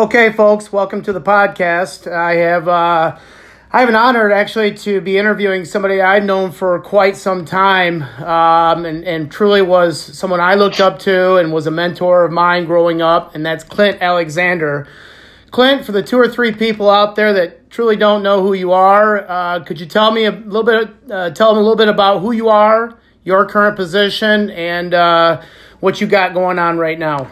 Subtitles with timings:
[0.00, 2.10] Okay, folks, welcome to the podcast.
[2.10, 3.18] I have uh,
[3.70, 8.04] I have an honor actually to be interviewing somebody I've known for quite some time,
[8.24, 12.32] um, and and truly was someone I looked up to and was a mentor of
[12.32, 14.88] mine growing up, and that's Clint Alexander.
[15.50, 18.72] Clint, for the two or three people out there that truly don't know who you
[18.72, 21.88] are, uh, could you tell me a little bit, uh, tell them a little bit
[21.88, 25.42] about who you are, your current position, and uh,
[25.80, 27.30] what you got going on right now?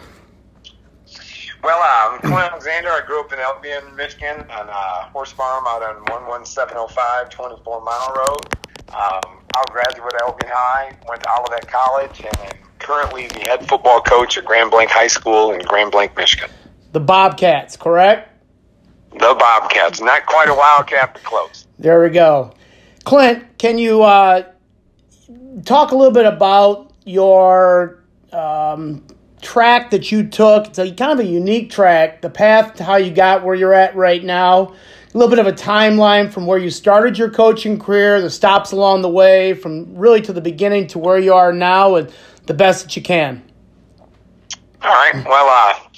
[1.61, 2.89] Well, uh, I'm Clint Alexander.
[2.89, 8.13] I grew up in Albion, Michigan, on a horse farm out on 11705 24 Mile
[8.15, 8.55] Road.
[8.89, 13.99] Um, I graduate Albion High, went to Olivet College, and I'm currently the head football
[13.99, 16.49] coach at Grand Blanc High School in Grand Blanc, Michigan.
[16.93, 18.29] The Bobcats, correct?
[19.11, 19.99] The Bobcats.
[19.99, 21.67] Not quite a wildcat, but close.
[21.77, 22.53] There we go.
[23.03, 24.43] Clint, can you uh,
[25.65, 28.01] talk a little bit about your
[28.31, 29.03] um,
[29.41, 30.67] track that you took.
[30.67, 33.73] It's a kind of a unique track, the path to how you got where you're
[33.73, 34.73] at right now.
[35.13, 38.71] A little bit of a timeline from where you started your coaching career, the stops
[38.71, 42.13] along the way, from really to the beginning to where you are now, and
[42.45, 43.43] the best that you can.
[44.81, 45.15] All right.
[45.25, 45.89] Well, uh,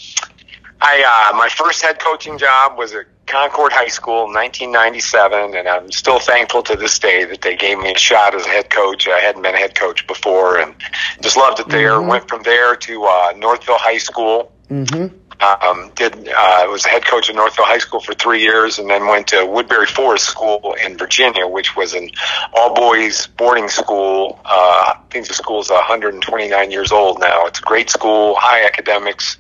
[0.81, 5.67] I uh, my first head coaching job was at Concord High School in 1997, and
[5.67, 8.69] I'm still thankful to this day that they gave me a shot as a head
[8.69, 9.07] coach.
[9.07, 10.75] I hadn't been a head coach before, and
[11.21, 11.91] just loved it there.
[11.91, 12.09] Mm-hmm.
[12.09, 14.51] Went from there to uh, Northville High School.
[14.69, 15.17] Mm-hmm.
[15.41, 19.07] Um, did uh, was head coach at Northville High School for three years, and then
[19.07, 22.09] went to Woodberry Forest School in Virginia, which was an
[22.53, 24.39] all boys boarding school.
[24.45, 27.45] Uh, I think the school is 129 years old now.
[27.47, 29.37] It's a great school, high academics.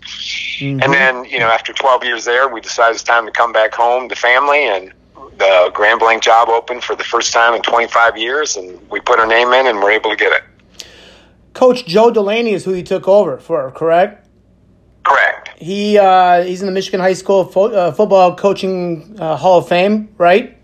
[0.59, 0.81] Mm-hmm.
[0.81, 3.73] And then you know, after 12 years there, we decided it's time to come back
[3.73, 4.91] home to family, and
[5.37, 9.19] the Grand Blanc job opened for the first time in 25 years, and we put
[9.19, 10.43] our name in, and we're able to get it.
[11.53, 14.27] Coach Joe Delaney is who you took over for, correct?
[15.03, 15.40] Correct.
[15.61, 19.67] He uh, he's in the Michigan High School fo- uh, Football Coaching uh, Hall of
[19.67, 20.57] Fame, right?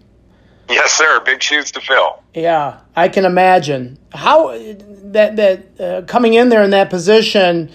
[0.68, 1.22] Yes, sir.
[1.24, 2.24] Big shoes to fill.
[2.34, 7.70] Yeah, I can imagine how that that uh, coming in there in that position.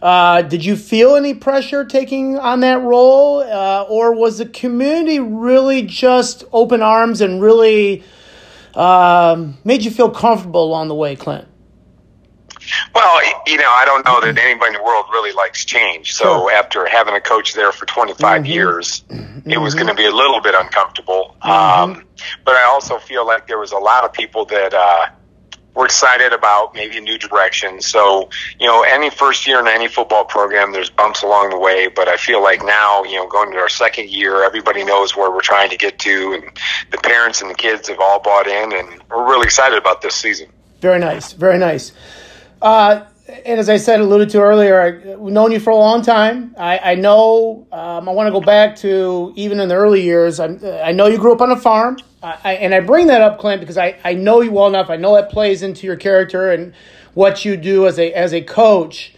[0.00, 5.18] Uh, did you feel any pressure taking on that role, uh, or was the community
[5.18, 8.04] really just open arms and really
[8.76, 11.48] um, made you feel comfortable along the way, Clint?
[12.94, 16.12] Well, you know, I don't know that anybody in the world really likes change.
[16.12, 18.46] So after having a coach there for 25 mm-hmm.
[18.46, 19.50] years, mm-hmm.
[19.50, 21.36] it was going to be a little bit uncomfortable.
[21.42, 21.98] Mm-hmm.
[21.98, 22.04] Um,
[22.44, 25.06] but I also feel like there was a lot of people that, uh,
[25.78, 27.80] were excited about maybe a new direction.
[27.80, 31.86] So, you know, any first year in any football program, there's bumps along the way,
[31.86, 35.30] but I feel like now, you know, going to our second year, everybody knows where
[35.30, 36.50] we're trying to get to and
[36.90, 40.16] the parents and the kids have all bought in and we're really excited about this
[40.16, 40.48] season.
[40.80, 41.32] Very nice.
[41.32, 41.92] Very nice.
[42.60, 43.04] Uh,
[43.44, 46.54] and as I said, alluded to earlier, I've known you for a long time.
[46.56, 47.66] I, I know.
[47.70, 50.40] Um, I want to go back to even in the early years.
[50.40, 53.38] I'm, i know you grew up on a farm, I, and I bring that up,
[53.38, 54.88] Clint, because I, I know you well enough.
[54.88, 56.72] I know that plays into your character and
[57.14, 59.14] what you do as a as a coach.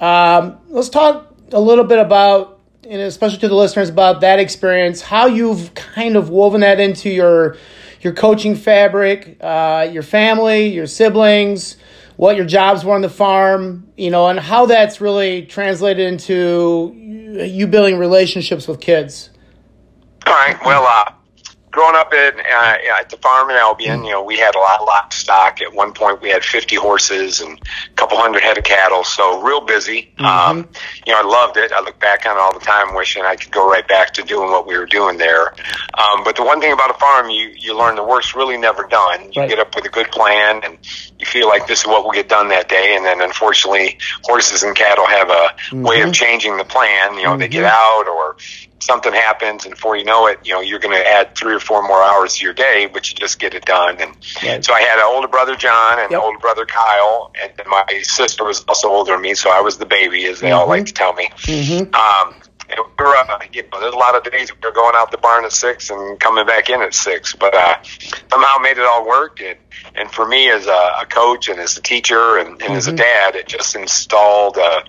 [0.00, 5.00] Um, let's talk a little bit about, and especially to the listeners, about that experience.
[5.00, 7.56] How you've kind of woven that into your
[8.00, 11.76] your coaching fabric, uh, your family, your siblings
[12.22, 16.94] what your jobs were on the farm, you know, and how that's really translated into
[16.94, 19.28] you building relationships with kids.
[20.24, 20.56] All right.
[20.64, 21.14] Well, uh,
[21.72, 24.80] growing up at, uh, at the farm in Albion, you know, we had a lot,
[24.80, 25.60] of stock.
[25.62, 29.40] At one point, we had 50 horses and a couple hundred head of cattle, so
[29.40, 30.12] real busy.
[30.18, 30.24] Mm-hmm.
[30.24, 30.68] Um,
[31.06, 31.72] you know, I loved it.
[31.72, 34.22] I look back on it all the time, wishing I could go right back to
[34.22, 35.54] doing what we were doing there.
[35.94, 38.86] Um, but the one thing about a farm, you you learn the work's really never
[38.86, 39.32] done.
[39.32, 39.48] You right.
[39.48, 40.78] get up with a good plan, and
[41.18, 42.94] you feel like this is what will get done that day.
[42.96, 45.82] And then, unfortunately, horses and cattle have a mm-hmm.
[45.82, 46.12] way of mm-hmm.
[46.12, 47.14] changing the plan.
[47.14, 47.40] You know, mm-hmm.
[47.40, 48.36] they get out or
[48.82, 51.60] something happens, and before you know it, you know you're going to add three or
[51.60, 53.96] four more hours to your day, but you just get it done.
[54.00, 54.64] And right.
[54.64, 56.20] so I had an older brother John and yep.
[56.20, 59.78] an older brother Kyle, and my sister was also older than me, so I was
[59.78, 60.58] the baby, as they mm-hmm.
[60.58, 61.30] all like to tell me.
[61.36, 61.94] Mm-hmm.
[61.94, 62.34] Um,
[62.76, 65.18] we were, uh, you know, there's a lot of days we were going out the
[65.18, 67.76] barn at six and coming back in at six, but uh,
[68.30, 69.40] somehow made it all work.
[69.40, 69.58] And,
[69.94, 72.72] and for me, as a, a coach and as a teacher and, and mm-hmm.
[72.74, 72.96] as a mm-hmm.
[72.98, 74.58] dad, it just installed.
[74.58, 74.82] Uh,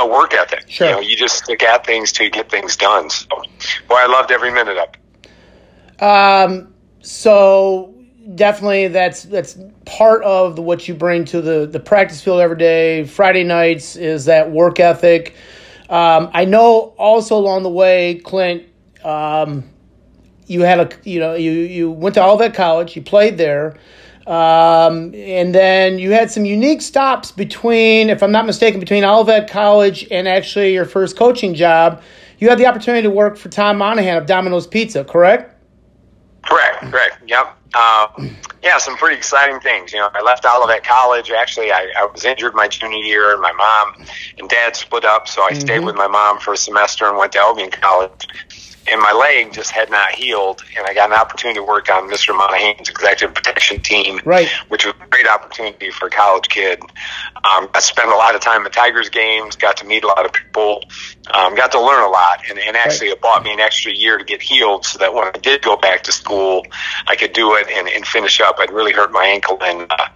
[0.00, 0.64] a work ethic.
[0.68, 0.88] Sure.
[0.88, 3.10] You know, you just stick at things to get things done.
[3.10, 3.26] So,
[3.88, 6.02] boy, I loved every minute of it.
[6.02, 7.94] Um, so
[8.34, 12.56] definitely that's that's part of the, what you bring to the the practice field every
[12.56, 13.04] day.
[13.04, 15.34] Friday nights is that work ethic.
[15.88, 18.64] Um, I know also along the way, Clint,
[19.04, 19.68] um,
[20.46, 23.76] you had a you know you you went to Olivet College, you played there.
[24.26, 29.50] Um, and then you had some unique stops between, if I'm not mistaken, between Olivet
[29.50, 32.02] College and actually your first coaching job.
[32.38, 35.54] you had the opportunity to work for Tom Monaghan of Domino's Pizza, correct?
[36.42, 37.18] Correct, correct.
[37.26, 37.56] Yep.
[37.74, 39.92] Um, yeah, some pretty exciting things.
[39.92, 41.30] You know, I left Olivet College.
[41.30, 44.06] Actually, I, I was injured my junior year, and my mom
[44.38, 45.60] and dad split up, so I mm-hmm.
[45.60, 48.28] stayed with my mom for a semester and went to Albion College
[48.90, 50.62] and my leg just had not healed.
[50.76, 52.36] And I got an opportunity to work on Mr.
[52.36, 54.48] Monaghan's executive protection team, right.
[54.68, 56.80] which was a great opportunity for a college kid.
[56.80, 60.24] Um, I spent a lot of time at Tigers games, got to meet a lot
[60.24, 60.82] of people,
[61.32, 63.16] um, got to learn a lot, and, and actually right.
[63.16, 65.76] it bought me an extra year to get healed so that when I did go
[65.76, 66.66] back to school,
[67.06, 68.56] I could do it and, and finish up.
[68.58, 70.08] I'd really hurt my ankle and uh,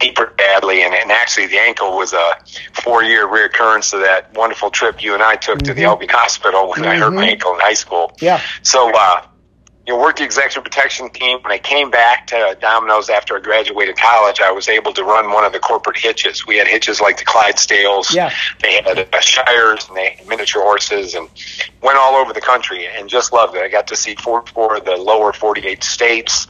[0.00, 2.36] pretty badly, and, and actually the ankle was a
[2.72, 5.66] four-year reoccurrence of that wonderful trip you and I took mm-hmm.
[5.66, 5.90] to the mm-hmm.
[5.90, 6.88] Albion Hospital when mm-hmm.
[6.88, 7.30] I hurt my mm-hmm.
[7.30, 8.16] ankle in high school.
[8.20, 8.40] Yeah.
[8.62, 9.22] So, uh,
[9.90, 11.42] you know, worked the executive protection team.
[11.42, 15.32] When I came back to Domino's after I graduated college, I was able to run
[15.32, 16.46] one of the corporate hitches.
[16.46, 18.14] We had hitches like the Clydesdales.
[18.14, 18.32] Yeah.
[18.62, 21.28] They had uh, Shires and they had miniature horses and
[21.82, 23.62] went all over the country and just loved it.
[23.62, 26.46] I got to see four, four of the lower 48 states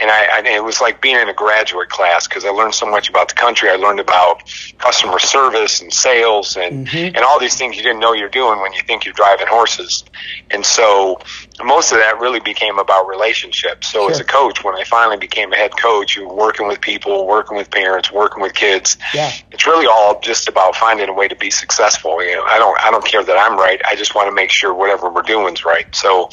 [0.00, 2.86] and I, I, it was like being in a graduate class because I learned so
[2.86, 3.70] much about the country.
[3.70, 4.42] I learned about
[4.78, 7.16] customer service and sales and mm-hmm.
[7.16, 10.04] and all these things you didn't know you're doing when you think you're driving horses.
[10.50, 11.20] And so
[11.62, 13.88] most of that really became about relationships.
[13.88, 14.10] So sure.
[14.10, 17.56] as a coach, when I finally became a head coach, you're working with people, working
[17.56, 18.96] with parents, working with kids.
[19.12, 19.32] Yeah.
[19.52, 22.22] It's really all just about finding a way to be successful.
[22.24, 23.80] You know, I don't I don't care that I'm right.
[23.86, 25.94] I just want to make sure whatever we're doing is right.
[25.94, 26.28] So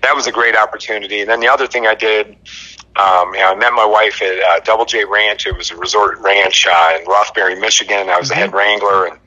[0.00, 1.20] that was a great opportunity.
[1.20, 2.36] And then the other thing I did
[2.96, 5.46] um, you know, I met my wife at uh, Double J Ranch.
[5.46, 8.10] It was a resort ranch uh, in Rothbury, Michigan.
[8.10, 8.56] I was the head mm-hmm.
[8.58, 9.18] wrangler, and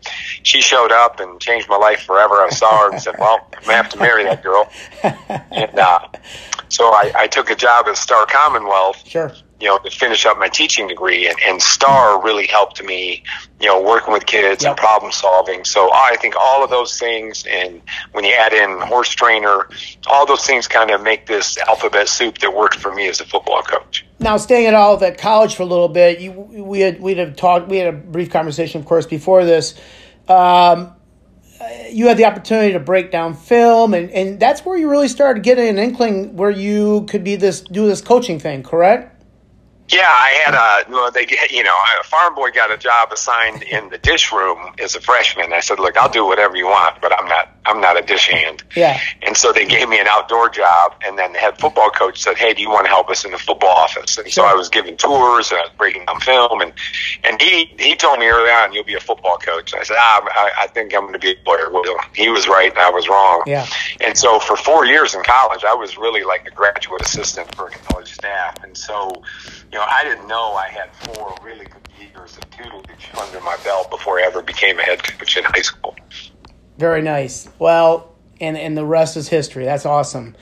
[0.43, 2.35] she showed up and changed my life forever.
[2.35, 4.71] I saw her and said, "Well, I'm gonna have to marry that girl."
[5.03, 5.99] and uh,
[6.69, 9.07] so I, I took a job at Star Commonwealth.
[9.07, 11.27] Sure you know, to finish up my teaching degree.
[11.27, 13.23] And, and STAR really helped me,
[13.61, 14.71] you know, working with kids yep.
[14.71, 15.63] and problem solving.
[15.63, 17.81] So I think all of those things, and
[18.11, 19.69] when you add in horse trainer,
[20.07, 23.25] all those things kind of make this alphabet soup that worked for me as a
[23.25, 24.05] football coach.
[24.19, 27.67] Now, staying at Olivet College for a little bit, you, we had we had talked,
[27.67, 29.79] we had a brief conversation, of course, before this.
[30.27, 30.93] Um,
[31.89, 35.43] you had the opportunity to break down film, and, and that's where you really started
[35.43, 39.14] getting an inkling where you could be this do this coaching thing, correct?
[39.89, 43.61] Yeah, I had a well, they you know a farm boy got a job assigned
[43.61, 45.53] in the dish room as a freshman.
[45.53, 48.27] I said, look, I'll do whatever you want, but I'm not I'm not a dish
[48.27, 48.63] hand.
[48.75, 48.99] Yeah.
[49.21, 52.35] And so they gave me an outdoor job, and then the head football coach said,
[52.35, 54.17] hey, do you want to help us in the football office?
[54.17, 54.43] And sure.
[54.43, 56.73] so I was giving tours and I was breaking down film, and
[57.23, 59.71] and he he told me early on, you'll be a football coach.
[59.71, 61.69] And I said, ah, I, I think I'm going to be a lawyer.
[61.69, 61.83] Well,
[62.15, 63.43] he was right, and I was wrong.
[63.45, 63.67] Yeah.
[64.01, 67.69] And so for four years in college, I was really like a graduate assistant for
[67.69, 69.21] college staff, and so
[69.75, 73.57] you know, I didn't know I had four really good years of tutelage under my
[73.57, 75.97] belt before I ever became a head coach in high school.
[76.77, 77.49] Very nice.
[77.59, 79.65] Well, and and the rest is history.
[79.65, 80.37] That's awesome.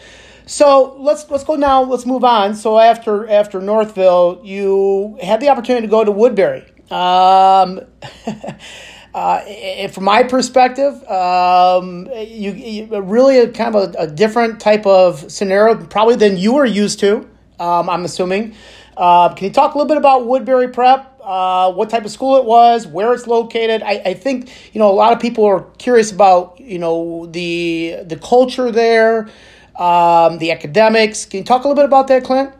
[0.45, 1.81] So let's let's go now.
[1.81, 2.53] Let's move on.
[2.53, 6.69] So after after Northville, you had the opportunity to go to Woodberry.
[6.91, 7.81] Um,
[9.15, 14.85] uh, from my perspective, um, you, you, really a kind of a, a, different type
[14.85, 17.27] of scenario, probably than you were used to.
[17.59, 18.53] Um, I'm assuming.
[18.97, 21.09] Uh, can you talk a little bit about Woodberry Prep?
[21.21, 23.81] Uh, what type of school it was, where it's located?
[23.81, 27.99] I, I think you know a lot of people are curious about you know the
[28.05, 29.29] the culture there,
[29.77, 31.25] um, the academics.
[31.25, 32.53] Can you talk a little bit about that, Clint?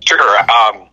[0.00, 0.38] Sure.
[0.50, 0.88] Um,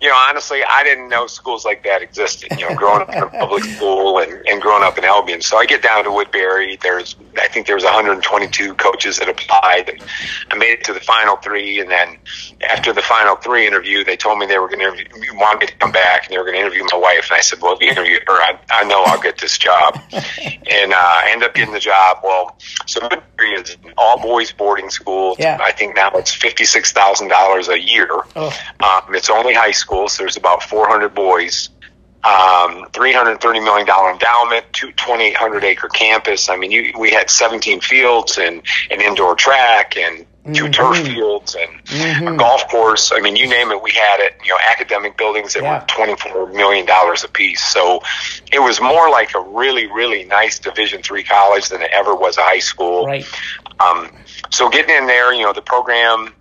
[0.00, 2.52] you know, honestly, I didn't know schools like that existed.
[2.58, 5.42] You know, growing up in a public school and, and growing up in Albion.
[5.42, 6.80] So I get down to Woodberry.
[6.80, 10.00] There's, I think there was 122 coaches that applied.
[10.50, 12.16] I made it to the final three, and then
[12.68, 15.76] after the final three interview, they told me they were going to want me to
[15.76, 17.30] come back and they were going to interview my wife.
[17.30, 20.00] And I said, "Well, if you interview her, I, I know I'll get this job."
[20.12, 22.18] and uh, I end up getting the job.
[22.22, 25.34] Well, so Woodberry is an all boys boarding school.
[25.40, 25.58] Yeah.
[25.60, 28.08] I think now it's fifty six thousand dollars a year.
[28.36, 28.56] Oh.
[28.78, 30.18] Um, it's only high school schools.
[30.18, 31.70] There's about 400 boys,
[32.24, 36.50] um, 330 million dollar endowment, 2,800 acre campus.
[36.50, 40.70] I mean, you, we had 17 fields and an indoor track and 2 mm-hmm.
[40.72, 42.28] turf fields and mm-hmm.
[42.28, 43.12] a golf course.
[43.14, 44.34] I mean, you name it, we had it.
[44.44, 45.80] You know, academic buildings that yeah.
[45.80, 47.62] were 24 million dollars a piece.
[47.64, 48.02] So
[48.52, 52.36] it was more like a really, really nice Division three college than it ever was
[52.36, 53.06] a high school.
[53.06, 53.26] Right.
[53.80, 54.10] Um,
[54.50, 56.34] so getting in there, you know, the program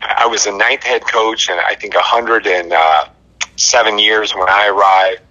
[0.00, 3.06] I was a ninth head coach, and I think a hundred and uh,
[3.56, 5.22] seven years when I arrived.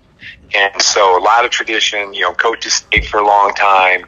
[0.53, 4.05] And so a lot of tradition, you know, coaches stayed for a long time.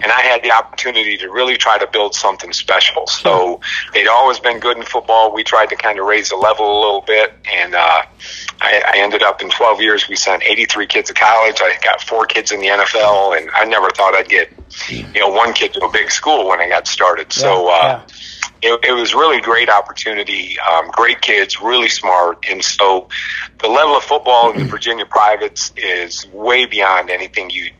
[0.00, 3.06] And I had the opportunity to really try to build something special.
[3.06, 3.60] So
[3.94, 5.32] they'd always been good in football.
[5.32, 7.32] We tried to kind of raise the level a little bit.
[7.52, 8.02] And uh,
[8.60, 11.56] I, I ended up in 12 years, we sent 83 kids to college.
[11.60, 13.38] I got four kids in the NFL.
[13.38, 14.52] And I never thought I'd get
[14.88, 17.32] you know one kid to a big school when I got started.
[17.32, 17.68] So.
[17.68, 18.02] Uh,
[18.62, 20.58] it, it, was really great opportunity.
[20.60, 23.08] Um, great kids, really smart, and so
[23.60, 27.70] the level of football in the Virginia privates is way beyond anything you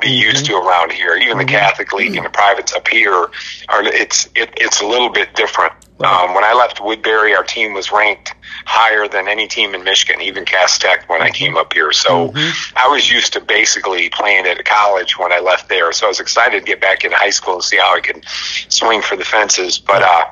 [0.00, 0.30] be mm-hmm.
[0.30, 1.14] used to around here.
[1.16, 1.54] Even the mm-hmm.
[1.54, 5.72] Catholic League and the privates up here are it's it, it's a little bit different.
[6.00, 10.22] Um, when I left Woodberry, our team was ranked higher than any team in Michigan,
[10.22, 11.34] even Cass Tech when I mm-hmm.
[11.34, 11.92] came up here.
[11.92, 12.78] So mm-hmm.
[12.78, 15.92] I was used to basically playing at a college when I left there.
[15.92, 18.24] So I was excited to get back into high school and see how I could
[18.26, 19.78] swing for the fences.
[19.78, 20.24] But uh,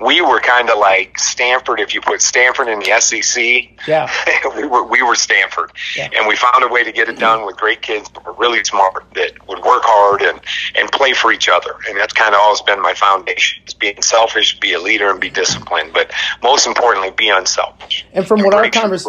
[0.00, 1.80] we were kind of like Stanford.
[1.80, 3.42] If you put Stanford in the SEC,
[3.86, 4.10] yeah,
[4.56, 6.08] we were we were Stanford, yeah.
[6.16, 8.64] and we found a way to get it done with great kids that were really
[8.64, 10.40] smart, that would work hard and
[10.74, 11.74] and play for each other.
[11.88, 15.20] And that's kind of always been my foundation: is being selfish, be a leader, and
[15.20, 15.92] be disciplined.
[15.92, 18.06] But most importantly, be unselfish.
[18.12, 19.06] And from what our convers-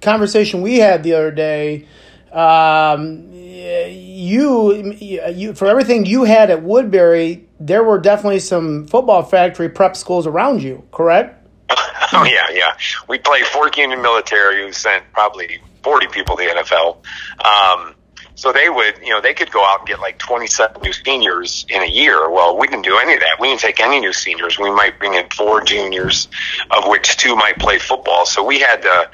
[0.00, 1.86] conversation we had the other day.
[2.34, 9.68] Um, you, you, for everything you had at Woodberry, there were definitely some football factory
[9.68, 11.40] prep schools around you, correct?
[12.12, 12.76] Oh yeah, yeah.
[13.08, 16.98] We played Fork Union Military, who sent probably forty people to the NFL.
[17.44, 17.94] Um,
[18.36, 21.64] so they would, you know, they could go out and get like 27 new seniors
[21.68, 22.28] in a year.
[22.28, 23.36] Well, we didn't do any of that.
[23.38, 24.58] We didn't take any new seniors.
[24.58, 26.28] We might bring in four juniors,
[26.70, 28.26] of which two might play football.
[28.26, 29.10] So we had to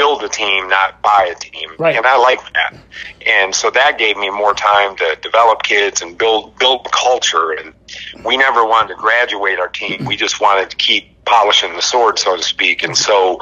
[0.00, 1.68] build a team, not buy a team.
[1.78, 1.94] Right.
[1.94, 2.74] And I like that.
[3.26, 7.52] And so that gave me more time to develop kids and build build culture.
[7.52, 7.74] And
[8.24, 10.04] we never wanted to graduate our team.
[10.10, 12.82] We just wanted to keep polishing the sword, so to speak.
[12.82, 13.38] And so,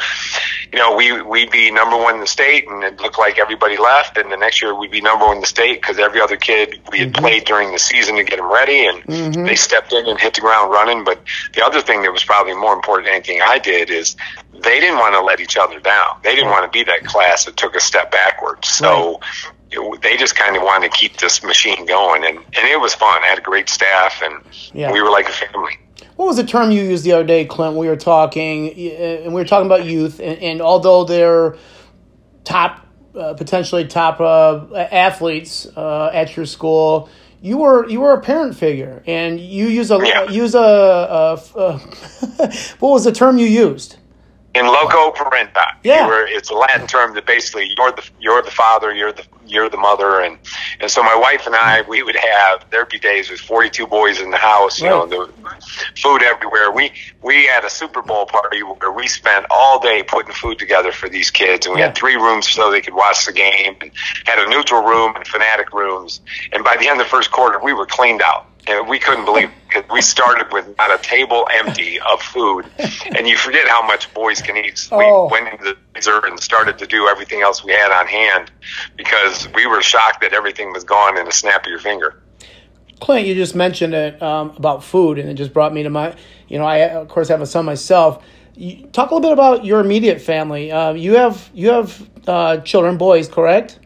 [0.70, 3.78] you know, we we'd be number one in the state, and it looked like everybody
[3.78, 4.18] left.
[4.18, 6.80] And the next year we'd be number one in the state because every other kid
[6.92, 7.24] we had mm-hmm.
[7.24, 9.44] played during the season to get them ready, and mm-hmm.
[9.44, 11.02] they stepped in and hit the ground running.
[11.02, 11.20] But
[11.54, 14.16] the other thing that was probably more important than anything I did is
[14.52, 16.20] they didn't want to let each other down.
[16.22, 18.68] They didn't want to be that class that took a step backwards.
[18.68, 19.12] So.
[19.12, 19.52] Right
[20.00, 23.22] they just kind of wanted to keep this machine going, and, and it was fun.
[23.22, 24.42] I had a great staff, and
[24.72, 24.90] yeah.
[24.90, 25.78] we were like a family
[26.18, 27.76] what was the term you used the other day, Clint?
[27.76, 31.56] We were talking, and we were talking about youth, and, and although they're
[32.42, 32.84] top,
[33.14, 37.08] uh, potentially top uh, athletes uh, at your school,
[37.40, 40.28] you were you were a parent figure, and you use a yeah.
[40.28, 41.78] use a, a, a
[42.80, 43.94] what was the term you used?
[44.58, 45.76] In loco parentis.
[45.84, 49.24] Yeah, were, it's a Latin term that basically you're the you're the father, you're the
[49.48, 50.38] you're the mother and
[50.80, 54.20] and so my wife and I we would have there'd be days with 42 boys
[54.20, 55.08] in the house you right.
[55.08, 55.32] know the
[55.96, 60.32] food everywhere we we had a Super Bowl party where we spent all day putting
[60.32, 61.86] food together for these kids and we yeah.
[61.86, 63.90] had three rooms so they could watch the game and
[64.24, 66.20] had a neutral room and fanatic rooms
[66.52, 69.24] and by the end of the first quarter we were cleaned out and we couldn't
[69.24, 72.66] believe because we started with not a table empty of food,
[73.16, 74.88] and you forget how much boys can eat.
[74.92, 75.26] Oh.
[75.26, 78.50] We went into the freezer and started to do everything else we had on hand
[78.96, 82.22] because we were shocked that everything was gone in a snap of your finger.
[83.00, 86.14] Clint, you just mentioned it um, about food, and it just brought me to my.
[86.48, 88.24] You know, I of course have a son myself.
[88.54, 90.72] You, talk a little bit about your immediate family.
[90.72, 93.78] Uh, you have you have uh, children, boys, correct?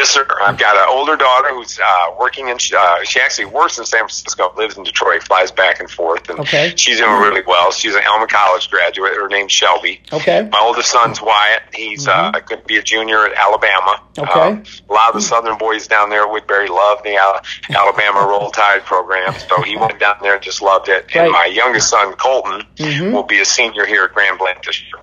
[0.00, 0.26] Yes, sir.
[0.40, 2.56] I've got an older daughter who's uh, working in.
[2.74, 6.40] Uh, she actually works in San Francisco, lives in Detroit, flies back and forth, and
[6.40, 6.72] okay.
[6.74, 7.70] she's doing really well.
[7.70, 9.12] She's an Alma College graduate.
[9.12, 10.00] Her name's Shelby.
[10.10, 10.48] Okay.
[10.50, 11.64] My oldest son's Wyatt.
[11.74, 12.34] He's uh, mm-hmm.
[12.34, 14.02] uh, going to be a junior at Alabama.
[14.16, 14.40] Okay.
[14.40, 18.26] Um, a lot of the Southern boys down there at Woodberry love the Al- Alabama
[18.26, 21.14] Roll Tide program, so he went down there and just loved it.
[21.14, 23.12] And my youngest son Colton mm-hmm.
[23.12, 25.02] will be a senior here at Grand Blanc this year.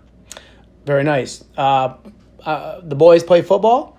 [0.85, 1.43] Very nice.
[1.55, 1.97] Uh,
[2.43, 3.96] uh, the boys play football.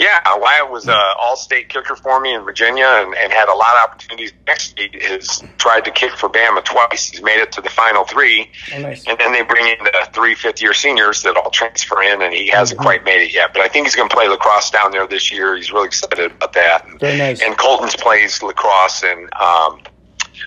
[0.00, 3.68] Yeah, Wyatt was an all-state kicker for me in Virginia, and, and had a lot
[3.74, 4.32] of opportunities.
[4.48, 7.10] Actually, has tried to kick for Bama twice.
[7.10, 9.06] He's made it to the final three, oh, nice.
[9.06, 12.48] and then they bring in the three fifth-year seniors that all transfer in, and he
[12.48, 12.86] hasn't mm-hmm.
[12.86, 13.52] quite made it yet.
[13.52, 15.54] But I think he's going to play lacrosse down there this year.
[15.54, 16.86] He's really excited about that.
[16.98, 17.42] Very nice.
[17.42, 19.82] And Colton's plays lacrosse and um,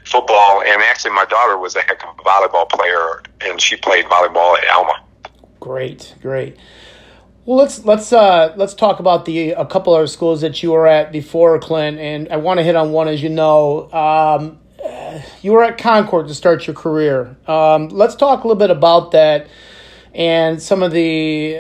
[0.04, 4.06] football, and actually, my daughter was a heck of a volleyball player, and she played
[4.06, 5.00] volleyball at Alma.
[5.60, 6.58] Great, great.
[7.46, 10.88] Well, let's let's uh, let's talk about the a couple of schools that you were
[10.88, 13.10] at before, Clint, and I want to hit on one.
[13.10, 14.60] As you know, um,
[15.42, 17.36] you were at Concord to start your career.
[17.46, 19.48] Um, let's talk a little bit about that
[20.14, 21.60] and some of the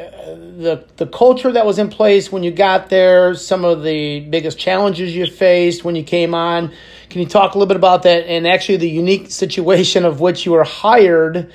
[0.57, 3.33] the the culture that was in place when you got there.
[3.35, 6.71] Some of the biggest challenges you faced when you came on.
[7.09, 10.45] Can you talk a little bit about that and actually the unique situation of which
[10.45, 11.51] you were hired?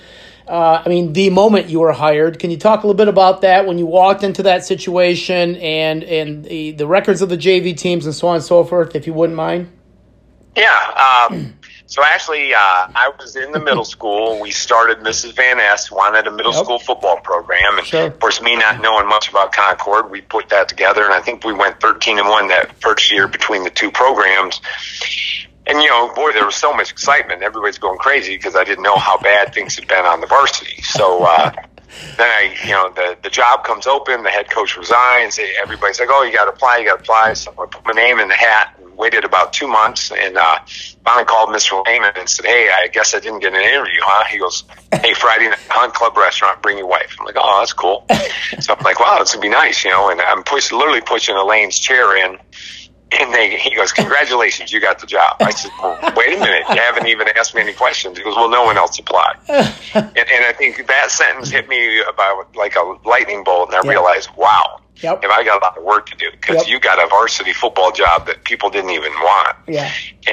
[0.48, 3.42] Uh, I mean, the moment you were hired, can you talk a little bit about
[3.42, 7.76] that when you walked into that situation and and the, the records of the JV
[7.76, 9.70] teams and so on and so forth, if you wouldn't mind?
[10.56, 11.26] Yeah.
[11.30, 11.54] Um,
[11.90, 14.38] So actually, uh, I was in the middle school.
[14.42, 14.98] We started.
[14.98, 15.34] Mrs.
[15.34, 16.64] Van Ness wanted a middle Yep.
[16.64, 18.08] school football program, and Sure.
[18.08, 21.44] of course, me not knowing much about Concord, we put that together, and I think
[21.44, 24.60] we went thirteen and one that first year between the two programs.
[25.68, 27.42] And you know, boy, there was so much excitement.
[27.42, 30.80] Everybody's going crazy because I didn't know how bad things had been on the varsity.
[30.80, 31.50] So uh,
[32.16, 34.22] then I, you know, the the job comes open.
[34.22, 35.38] The head coach resigns.
[35.62, 36.78] Everybody's like, "Oh, you got to apply.
[36.78, 38.76] You got to apply." So I put my name in the hat.
[38.78, 40.58] and Waited about two months, and uh,
[41.04, 41.84] finally called Mr.
[41.86, 45.12] Lehman and said, "Hey, I guess I didn't get an interview, huh?" He goes, "Hey,
[45.12, 48.06] Friday night Hunt Club restaurant, bring your wife." I'm like, "Oh, that's cool."
[48.60, 50.08] so I'm like, "Wow, this would be nice," you know.
[50.10, 52.38] And I'm push, literally pushing Elaine's chair in,
[53.12, 56.62] and they, he goes, "Congratulations, you got the job." I said, well, "Wait a minute,
[56.68, 59.64] you haven't even asked me any questions." He goes, "Well, no one else applied," and,
[59.94, 63.90] and I think that sentence hit me about like a lightning bolt, and I Yeah.
[63.90, 65.24] realized, "Wow." Yep.
[65.24, 66.68] If I got a lot of work to do because Yep.
[66.68, 69.56] you got a varsity football job that people didn't even want.
[69.66, 69.90] Yeah.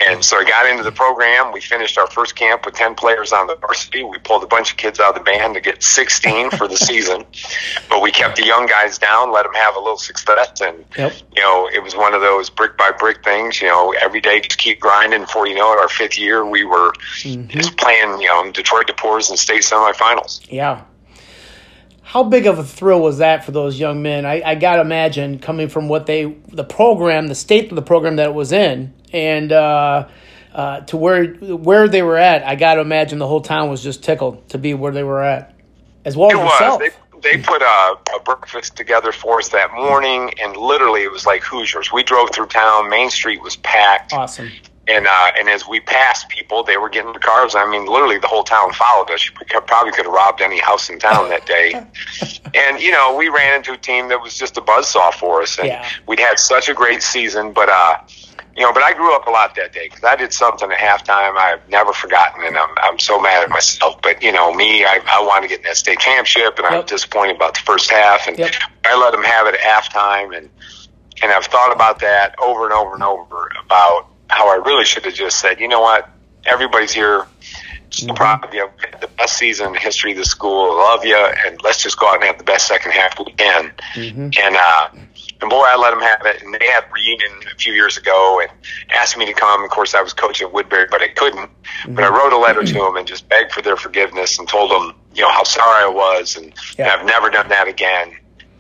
[0.08, 1.52] And so I got into the program.
[1.52, 4.04] We finished our first camp with 10 players on the varsity.
[4.04, 6.78] We pulled a bunch of kids out of the band to get 16 for the
[6.90, 7.26] season.
[7.90, 10.62] But we kept the young guys down, let them have a little success.
[10.62, 11.14] And, Yep.
[11.36, 14.42] you know, it was one of those brick by brick things, you know, every day
[14.42, 15.22] just keep grinding.
[15.22, 17.48] Before you know it, our fifth year, we were mm-hmm.
[17.48, 20.42] just playing, you know, Detroit DePorres in state semifinals.
[20.50, 20.82] Yeah.
[22.06, 24.28] How big of a thrill was that for those young men?
[24.28, 28.18] I, I gotta imagine coming from what they, the program, the state of the program
[28.18, 30.08] that it was in, and uh,
[30.54, 32.44] uh, to where where they were at.
[32.44, 35.56] I gotta imagine the whole town was just tickled to be where they were at,
[36.06, 36.52] as well as was.
[36.52, 36.80] yourself.
[36.80, 36.90] They,
[37.22, 41.42] they put a, a breakfast together for us that morning, and literally it was like
[41.44, 41.92] Hoosiers.
[41.92, 42.88] We drove through town.
[42.88, 44.14] Main Street was packed.
[44.14, 44.52] awesome.
[44.88, 47.56] And uh, and as we passed people, they were getting the cars.
[47.56, 49.26] I mean, literally the whole town followed us.
[49.26, 51.74] You could- probably could have robbed any house in town that day.
[52.54, 55.58] and you know, we ran into a team that was just a buzzsaw for us,
[55.58, 55.90] and Yeah.
[56.06, 57.52] we'd had such a great season.
[57.52, 57.96] But uh,
[58.56, 60.78] you know, but I grew up a lot that day because I did something at
[60.78, 64.00] halftime I've never forgotten, and I'm I'm so mad at myself.
[64.04, 66.74] But you know, me, I I wanted to get in that state championship, and I
[66.76, 66.84] Yep.
[66.84, 68.52] was disappointed about the first half, and Yep.
[68.86, 70.48] I let them have it at halftime, and
[71.24, 75.06] and I've thought about that over and over and over about how I really should
[75.06, 76.10] have just said, you know what,
[76.46, 77.26] everybody's here.
[77.92, 78.44] Mm-hmm.
[78.44, 78.70] Of you.
[79.00, 80.72] The best season in the history of the school.
[80.72, 83.32] I love you, and let's just go out and have the best second half we
[83.32, 83.72] can.
[83.94, 84.30] Mm-hmm.
[84.44, 84.90] And uh,
[85.42, 86.42] and boy, I let them have it.
[86.42, 88.50] And they had reunion a few years ago and
[88.92, 89.64] asked me to come.
[89.64, 91.50] Of course, I was coaching at Woodberry, but I couldn't.
[91.88, 92.16] But I mm-hmm.
[92.16, 95.22] wrote a letter to them and just begged for their forgiveness and told them, you
[95.22, 96.92] know, how sorry I was, and, Yeah.
[96.92, 98.18] and I've never done that again.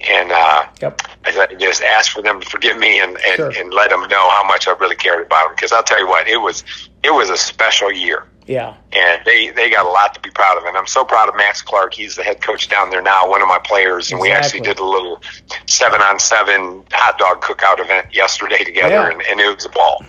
[0.07, 1.01] And uh, Yep.
[1.25, 3.49] I just ask for them to forgive me and, and, Sure.
[3.57, 5.55] and let them know how much I really cared about them.
[5.55, 6.63] Because I'll tell you what, it was
[7.03, 8.73] it was a special year, Yeah.
[8.91, 10.63] and they they got a lot to be proud of.
[10.65, 11.93] And I'm so proud of Max Clark.
[11.93, 14.79] He's the head coach down there now, one of my players, and we actually did
[14.79, 15.21] a little
[15.67, 19.09] seven on seven hot dog cookout event yesterday together, Yeah.
[19.11, 20.03] and, and it was a ball.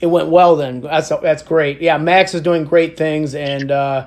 [0.00, 0.80] it went well then.
[0.82, 1.80] That's that's great.
[1.80, 4.06] Yeah, Max is doing great things, and uh,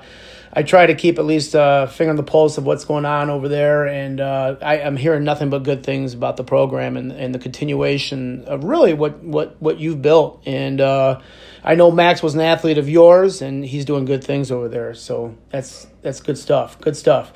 [0.58, 3.28] I try to keep at least a finger on the pulse of what's going on
[3.28, 3.86] over there.
[3.86, 7.38] And uh, I, I'm hearing nothing but good things about the program and, and the
[7.38, 10.42] continuation of really what what what you've built.
[10.46, 11.20] And uh,
[11.62, 14.94] I know Max was an athlete of yours, and he's doing good things over there.
[14.94, 16.80] So that's that's good stuff.
[16.80, 17.34] Good stuff.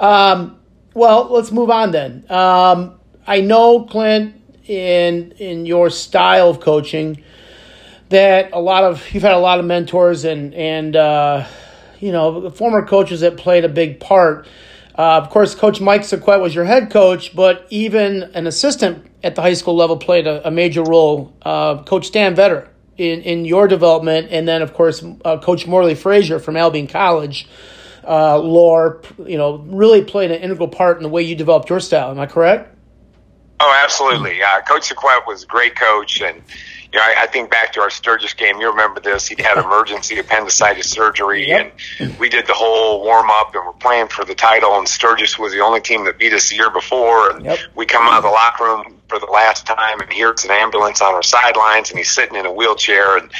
[0.00, 0.58] Um,
[0.94, 2.24] well, let's move on then.
[2.30, 4.34] Um, I know Clint
[4.66, 7.22] in in your style of coaching
[8.08, 11.46] that a lot of you've had a lot of mentors and and uh,
[12.02, 14.46] you know the former coaches that played a big part.
[14.98, 19.36] Uh, of course, Coach Mike Sequet was your head coach, but even an assistant at
[19.36, 21.34] the high school level played a, a major role.
[21.40, 25.94] Uh, coach Stan Vetter in in your development, and then of course uh, Coach Morley
[25.94, 27.48] Fraser from Albion College.
[28.06, 31.78] Uh, Lore, you know, really played an integral part in the way you developed your
[31.78, 32.10] style.
[32.10, 32.76] Am I correct?
[33.60, 34.40] Oh, absolutely.
[34.66, 36.42] Coach Sequet was a great coach, and
[36.92, 38.60] you know, I, I think back to our Sturgis game.
[38.60, 39.26] You remember this?
[39.26, 41.72] He had emergency appendicitis surgery, Yep.
[42.00, 44.76] and we did the whole warm up, and we're playing for the title.
[44.76, 47.30] And Sturgis was the only team that beat us the year before.
[47.30, 47.58] And Yep.
[47.74, 51.00] we come out of the locker room for the last time, and here's an ambulance
[51.00, 53.30] on our sidelines, and he's sitting in a wheelchair, and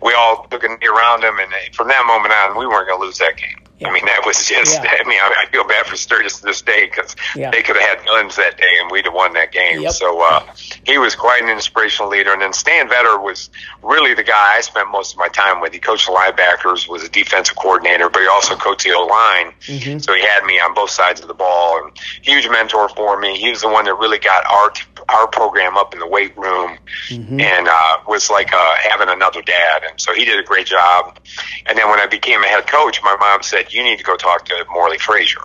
[0.00, 1.38] we all took a knee around him.
[1.38, 3.61] And from that moment on, we weren't going to lose that game.
[3.82, 3.88] Yeah.
[3.88, 4.74] I mean, that was just.
[4.82, 4.96] Yeah.
[5.00, 7.50] I mean, I, I feel bad for Sturgis to this day because Yeah.
[7.50, 9.82] they could have had guns that day, and we'd have won that game.
[9.82, 9.92] Yep.
[9.92, 10.46] So uh,
[10.84, 12.32] he was quite an inspirational leader.
[12.32, 13.50] And then Stan Vetter was
[13.82, 15.72] really the guy I spent most of my time with.
[15.72, 19.52] He coached the linebackers, was a defensive coordinator, but he also coached the O line.
[19.62, 19.98] Mm-hmm.
[19.98, 21.92] So he had me on both sides of the ball, and
[22.22, 23.38] huge mentor for me.
[23.38, 24.72] He was the one that really got our
[25.08, 27.40] our program up in the weight room, Mm-hmm.
[27.40, 29.82] and uh, was like uh, having another dad.
[29.88, 31.18] And so he did a great job.
[31.66, 34.16] And then when I became a head coach, my mom said, you need to go
[34.16, 35.40] talk to Morley Fraser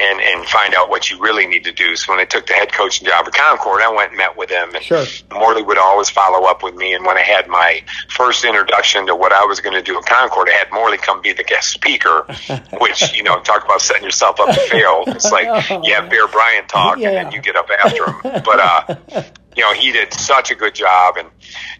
[0.00, 1.96] and, and find out what you really need to do.
[1.96, 4.48] So when I took the head coaching job at Concord, I went and met with
[4.50, 4.74] him.
[4.74, 5.04] And Sure.
[5.32, 6.92] Morley would always follow up with me.
[6.94, 10.04] And when I had my first introduction to what I was going to do at
[10.06, 12.26] Concord, I had Morley come be the guest speaker,
[12.80, 15.02] which, you know, talk about setting yourself up to fail.
[15.08, 15.46] It's like
[15.84, 17.08] you have Bear Bryant talk Yeah.
[17.08, 18.42] and then you get up after him.
[18.44, 19.22] But, uh,
[19.58, 21.16] you know, he did such a good job.
[21.16, 21.28] And,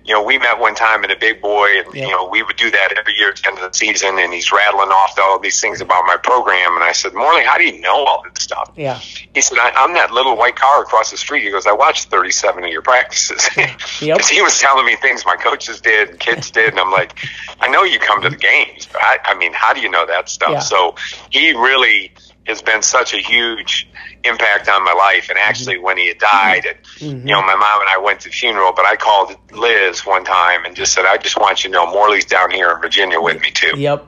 [0.05, 2.07] you know, we met one time in a big boy and, Yeah.
[2.07, 4.19] you know, we would do that every year at the end of the season.
[4.19, 6.75] And he's rattling off all these things about my program.
[6.75, 8.73] And I said, Morley, how do you know all this stuff?
[8.75, 8.99] Yeah.
[8.99, 11.45] He said, I, I'm that little white car across the street.
[11.45, 13.49] He goes, I watched 37 of your practices.
[14.01, 14.19] Yep.
[14.19, 16.71] 'Cause he was telling me things my coaches did and kids did.
[16.71, 17.17] And I'm like,
[17.61, 20.05] I know you come to the games, but I, I mean, how do you know
[20.07, 20.51] that stuff?
[20.51, 20.59] Yeah.
[20.61, 20.97] So
[21.31, 22.13] he really
[22.49, 23.89] has been such a huge
[24.25, 25.29] impact on my life.
[25.29, 27.29] And actually, when he had died, it, Mm-hmm.
[27.29, 30.25] you know, my mom and I went to the funeral, but I called Liz one
[30.25, 33.21] time and just said, I just want you to know Morley's down here in Virginia
[33.21, 33.79] with me too.
[33.79, 34.05] Yep.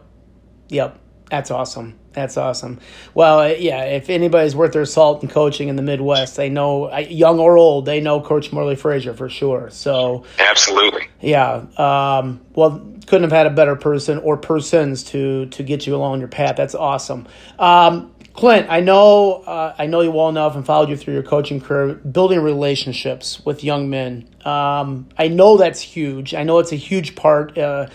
[0.70, 0.98] Yep.
[1.30, 1.96] That's awesome.
[2.12, 2.80] That's awesome.
[3.14, 6.92] Well, uh, yeah, if anybody's worth their salt in coaching in the Midwest, they know,
[6.98, 9.70] young or old, they know Coach Morley Fraser for sure.
[9.70, 11.06] So, Absolutely.
[11.20, 11.66] yeah.
[11.78, 16.18] Um, well, couldn't have had a better person or persons to to get you along
[16.18, 16.56] your path.
[16.56, 17.28] That's awesome.
[17.60, 21.22] Um, Clint, I know uh, I know you well enough and followed you through your
[21.22, 24.30] coaching career, building relationships with young men.
[24.46, 26.32] Um, I know that's huge.
[26.32, 27.58] I know it's a huge part.
[27.58, 27.88] Uh,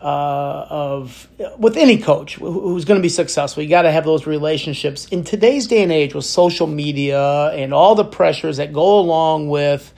[0.00, 4.26] uh, of with any coach who's going to be successful, you got to have those
[4.26, 5.06] relationships.
[5.08, 9.50] In today's day and age, with social media and all the pressures that go along
[9.50, 9.92] with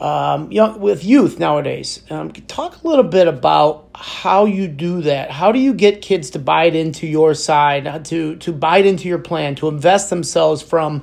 [0.00, 2.02] um, you know, with youth nowadays.
[2.08, 5.30] Um, talk a little bit about how you do that.
[5.30, 9.08] How do you get kids to bite into your side, uh, to to bite into
[9.08, 11.02] your plan, to invest themselves from,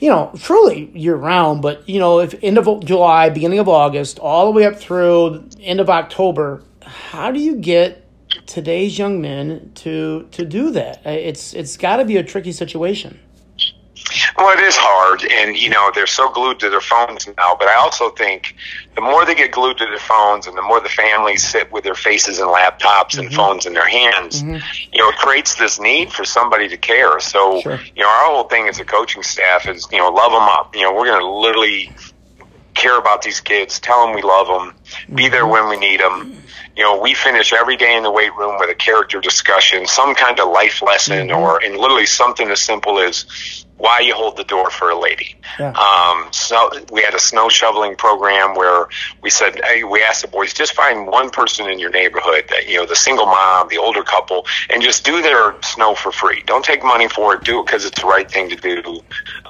[0.00, 4.18] you know, truly year round, but you know, if end of July, beginning of August,
[4.18, 6.62] all the way up through end of October.
[6.82, 8.04] How do you get
[8.46, 10.98] today's young men to to do that?
[11.06, 13.18] Uh, It's it's got to be a tricky situation.
[14.36, 17.56] Well, it is hard, and you know they're so glued to their phones now.
[17.58, 18.54] But I also think
[18.94, 21.84] the more they get glued to their phones, and the more the families sit with
[21.84, 23.36] their faces and laptops and mm-hmm.
[23.36, 24.56] phones in their hands, mm-hmm.
[24.92, 27.18] you know, it creates this need for somebody to care.
[27.20, 27.80] So, Sure.
[27.94, 30.74] you know, our whole thing as a coaching staff is, you know, love them up.
[30.76, 31.92] You know, we're going to literally
[32.74, 34.74] care about these kids, tell them we love them,
[35.14, 35.50] be there mm-hmm.
[35.50, 36.42] when we need them.
[36.76, 40.14] You know, we finish every day in the weight room with a character discussion, some
[40.14, 44.44] kind of life lesson, or and literally something as simple as why you hold the
[44.44, 45.36] door for a lady.
[45.58, 45.72] Yeah.
[45.72, 48.88] Um, so we had a snow shoveling program where
[49.22, 52.68] we said, hey, we asked the boys, just find one person in your neighborhood that,
[52.68, 56.42] you know, the single mom, the older couple, and just do their snow for free.
[56.46, 57.44] Don't take money for it.
[57.44, 59.00] Do it because it's the right thing to do.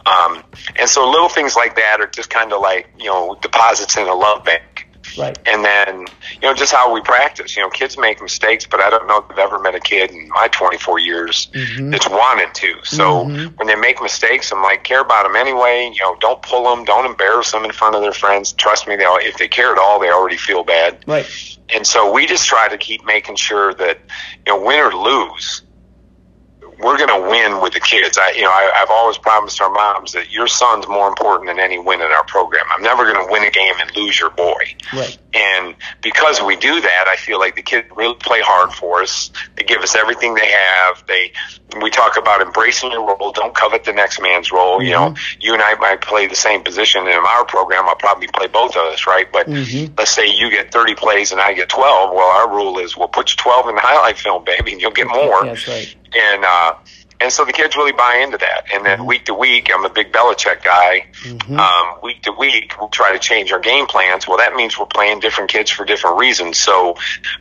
[0.06, 0.42] Um,
[0.76, 4.08] and so little things like that are just kind of like, you know, deposits in
[4.08, 4.75] a love bank.
[5.18, 5.38] Right.
[5.46, 7.56] And then, you know, just how we practice.
[7.56, 10.10] You know, kids make mistakes, but I don't know if I've ever met a kid
[10.10, 11.90] in my 24 years mm-hmm.
[11.90, 12.74] that's wanted to.
[12.84, 13.54] So mm-hmm.
[13.56, 15.90] when they make mistakes, I'm like, care about them anyway.
[15.94, 18.52] You know, don't pull them, don't embarrass them in front of their friends.
[18.52, 21.04] Trust me, they will if they care at all, they already feel bad.
[21.06, 21.26] Right.
[21.74, 23.98] And so we just try to keep making sure that,
[24.46, 25.62] you know, win or lose,
[26.78, 28.18] we're going to win with the kids.
[28.18, 31.58] I, you know, I, I've always promised our moms that your son's more important than
[31.58, 32.64] any win in our program.
[32.70, 34.74] I'm never going to win a game and lose your boy.
[34.92, 35.18] Right.
[35.34, 39.30] And because we do that, I feel like the kids really play hard for us.
[39.56, 41.06] They give us everything they have.
[41.06, 41.32] They,
[41.80, 43.32] we talk about embracing your role.
[43.32, 44.82] Don't covet the next man's role.
[44.82, 45.40] You know, mm-hmm.
[45.40, 47.88] you and I might play the same position in our program.
[47.88, 49.30] I'll probably play both of us, right?
[49.30, 49.94] But mm-hmm.
[49.98, 52.14] let's say you get 30 plays and I get 12.
[52.14, 54.90] Well, our rule is we'll put you 12 in the highlight film, baby, and you'll
[54.90, 55.96] get more That's right.
[56.16, 56.74] And uh,
[57.20, 58.66] and so the kids really buy into that.
[58.74, 61.06] And then week to week, I'm a big Belichick guy.
[61.58, 64.28] Um, week to week, we'll try to change our game plans.
[64.28, 66.58] Well, that means we're playing different kids for different reasons.
[66.58, 66.96] So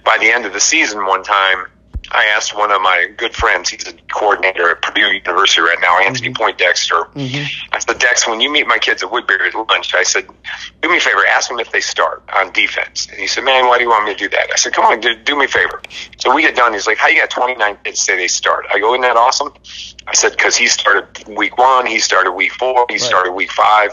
[0.05, 1.65] by the end of the season, one time.
[2.12, 6.00] I asked one of my good friends, he's a coordinator at Purdue University right now,
[6.00, 6.41] Anthony mm-hmm.
[6.41, 6.96] Poindexter.
[7.15, 7.74] Mm-hmm.
[7.74, 10.28] I said, Dex, when you meet my kids at Woodberry at lunch, I said,
[10.82, 13.08] do me a favor, ask them if they start on defense.
[13.10, 14.48] And he said, man, why do you want me to do that?
[14.52, 15.82] I said, come on, do, do me a favor.
[16.18, 16.74] So we get done.
[16.74, 18.65] He's like, how you got 29 kids say they start?
[18.72, 19.54] I go, isn't that awesome?
[20.08, 23.91] I said, because he started week one, he started week four, he started week five.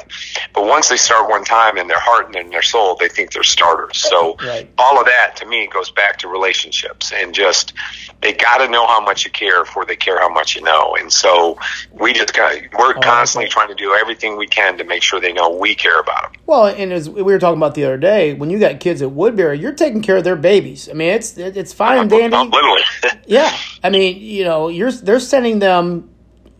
[0.54, 3.32] But once they start one time in their heart and in their soul, they think
[3.32, 3.98] they're starters.
[3.98, 4.68] So Right.
[4.78, 7.72] all of that to me goes back to relationships and just
[8.20, 10.94] they got to know how much you care before they care how much you know.
[10.98, 11.58] And so
[11.92, 15.32] we just got we're constantly trying to do everything we can to make sure they
[15.32, 16.40] know we care about them.
[16.46, 19.10] Well, and as we were talking about the other day, when you got kids at
[19.10, 20.88] Woodberry, you're taking care of their babies.
[20.88, 22.36] I mean, it's it's fine and dandy.
[22.36, 22.82] Literally.
[23.24, 26.12] Yeah, I mean, you know, you're they're sending them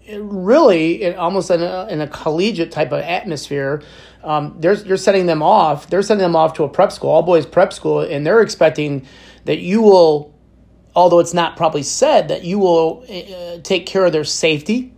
[0.08, 3.82] really in, almost in a, in a collegiate type of atmosphere.
[4.22, 5.88] Um, they're you're sending them off.
[5.88, 9.06] They're sending them off to a prep school, all boys prep school, and they're expecting
[9.44, 10.31] that you will
[10.94, 14.92] although it's not probably said, that you will uh, take care of their safety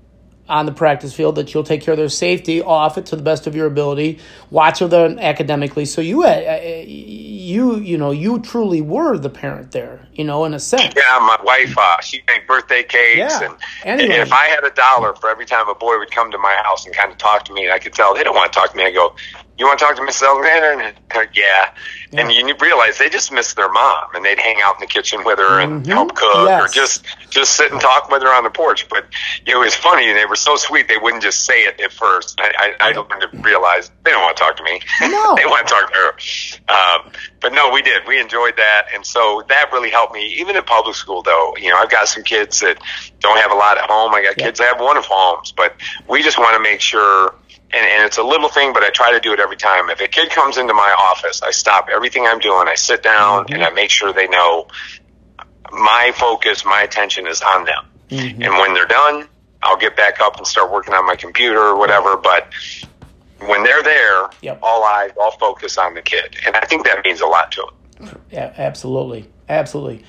[0.46, 3.22] on the practice field, that you'll take care of their safety off it to the
[3.22, 4.18] best of your ability,
[4.50, 5.87] watch them academically.
[5.87, 10.52] So you, uh, you, you know, you truly were the parent there, you know, in
[10.52, 10.92] a sense.
[10.94, 14.18] Yeah, my wife, uh, she made birthday cakes, Yeah, and, anyway.
[14.18, 16.54] and if I had a dollar for every time a boy would come to my
[16.62, 18.59] house and kind of talk to me, and I could tell they don't want to
[18.59, 19.14] talk to me, I go,
[19.59, 21.71] "You want to talk to Miss Alexander?" And like, yeah.
[22.12, 25.25] And you realize they just miss their mom, and they'd hang out in the kitchen
[25.25, 28.51] with her and help cook, or just just sit and talk with her on the
[28.51, 28.88] porch.
[28.88, 29.07] But
[29.45, 30.09] you know, it was funny.
[30.09, 32.40] And they were so sweet; they wouldn't just say it at first.
[32.40, 34.81] I, I, I learned to realize they don't want to talk to me.
[35.14, 35.35] No.
[35.37, 36.12] they want to talk to her.
[36.69, 38.03] Um, but no, we did.
[38.07, 40.35] We enjoyed that, and so that really helped me.
[40.38, 42.79] Even in public school, though, you know, I've got some kids that
[43.21, 44.14] don't have a lot at home.
[44.14, 44.45] I got Yeah.
[44.47, 45.75] kids that have wonderful homes, but
[46.09, 47.35] we just want to make sure.
[47.74, 49.90] And, and it's a little thing, but I try to do it every time.
[49.90, 52.68] If a kid comes into my office, I stop everything I'm doing.
[52.68, 54.68] I sit down and I make sure they know
[55.72, 57.84] my focus, my attention is on them.
[58.10, 58.42] Mm-hmm.
[58.42, 59.26] And when they're done,
[59.62, 62.16] I'll get back up and start working on my computer or whatever.
[62.16, 62.52] But
[63.40, 64.60] when they're there, Yep.
[64.62, 66.37] all eyes, all focus on the kid.
[66.46, 67.66] And I think that means a lot to
[67.98, 68.20] them.
[68.30, 70.04] Yeah, absolutely, absolutely.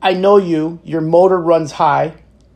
[0.00, 0.80] I know you.
[0.82, 2.14] Your motor runs high,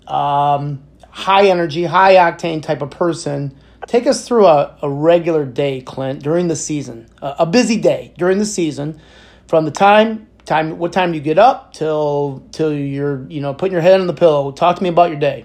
[0.08, 3.56] um, high energy, high octane type of person.
[3.86, 7.08] Take us through a, a regular day, Clint, during the season.
[7.22, 9.00] A, a busy day during the season,
[9.46, 13.72] from the time time what time you get up till till you're you know putting
[13.72, 14.52] your head on the pillow.
[14.52, 15.44] Talk to me about your day.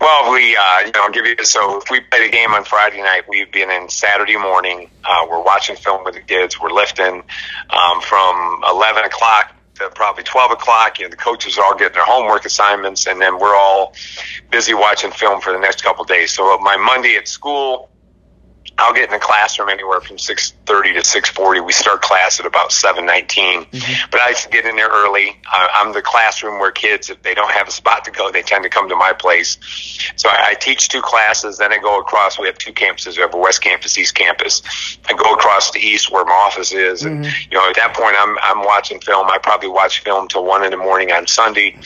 [0.00, 2.64] Well, we, uh, you know, I'll give you, so if we play the game on
[2.64, 4.88] Friday night, we've been in Saturday morning.
[5.04, 6.60] Uh, we're watching film with the kids.
[6.60, 7.24] We're lifting,
[7.70, 11.00] um, from 11 o'clock Uh, probably 12 o'clock.
[11.00, 13.92] You know, the coaches are all getting their homework assignments and then we're all
[14.50, 16.32] busy watching film for the next couple of days.
[16.32, 17.90] So my Monday at school,
[18.76, 21.60] I'll get in the classroom anywhere from six thirty to six forty.
[21.60, 24.10] We start class at about seven mm-hmm.
[24.10, 25.36] but I used to get in there early.
[25.52, 28.64] I'm the classroom where kids, if they don't have a spot to go, they tend
[28.64, 29.58] to come to my place.
[30.16, 31.58] So I, I teach two classes.
[31.58, 32.38] Then I go across.
[32.38, 33.16] We have two campuses.
[33.16, 34.62] We have a West Campus, East Campus.
[35.08, 37.50] I go across the East where my office is, and mm-hmm.
[37.50, 39.28] you know at that point I'm I'm watching film.
[39.30, 41.78] I probably watch film till one in the morning on Sunday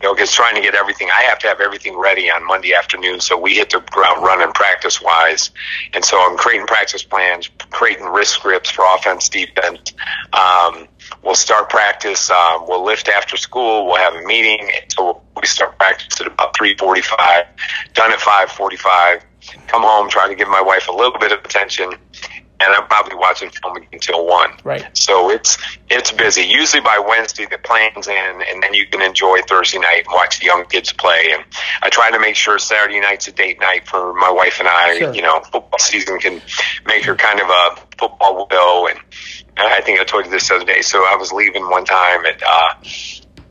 [0.00, 2.72] you know, because trying to get everything, I have to have everything ready on Monday
[2.72, 3.20] afternoon.
[3.20, 5.50] So we hit the ground running practice wise.
[5.92, 9.92] And so I'm creating practice plans, creating risk scripts for offense, defense.
[10.32, 10.86] Um,
[11.22, 12.30] we'll start practice.
[12.30, 13.86] Um, we'll lift after school.
[13.86, 14.70] We'll have a meeting.
[14.88, 17.44] So we start practice at about 345,
[17.94, 19.24] done at 545,
[19.66, 21.90] come home, trying to give my wife a little bit of attention.
[22.60, 24.50] And I'm probably watching film until one.
[24.64, 24.84] Right.
[24.96, 25.56] So it's
[25.88, 26.42] it's busy.
[26.42, 30.40] Usually by Wednesday the plan's in, and then you can enjoy Thursday night and watch
[30.40, 31.30] the young kids play.
[31.32, 31.44] And
[31.82, 34.98] I try to make sure Saturday night's a date night for my wife and I.
[34.98, 35.14] Sure.
[35.14, 36.42] You know, football season can
[36.84, 38.86] make her kind of a football widow.
[38.86, 38.98] And
[39.56, 40.82] I think I told you this the other day.
[40.82, 42.42] So I was leaving one time at.
[42.46, 42.74] Uh,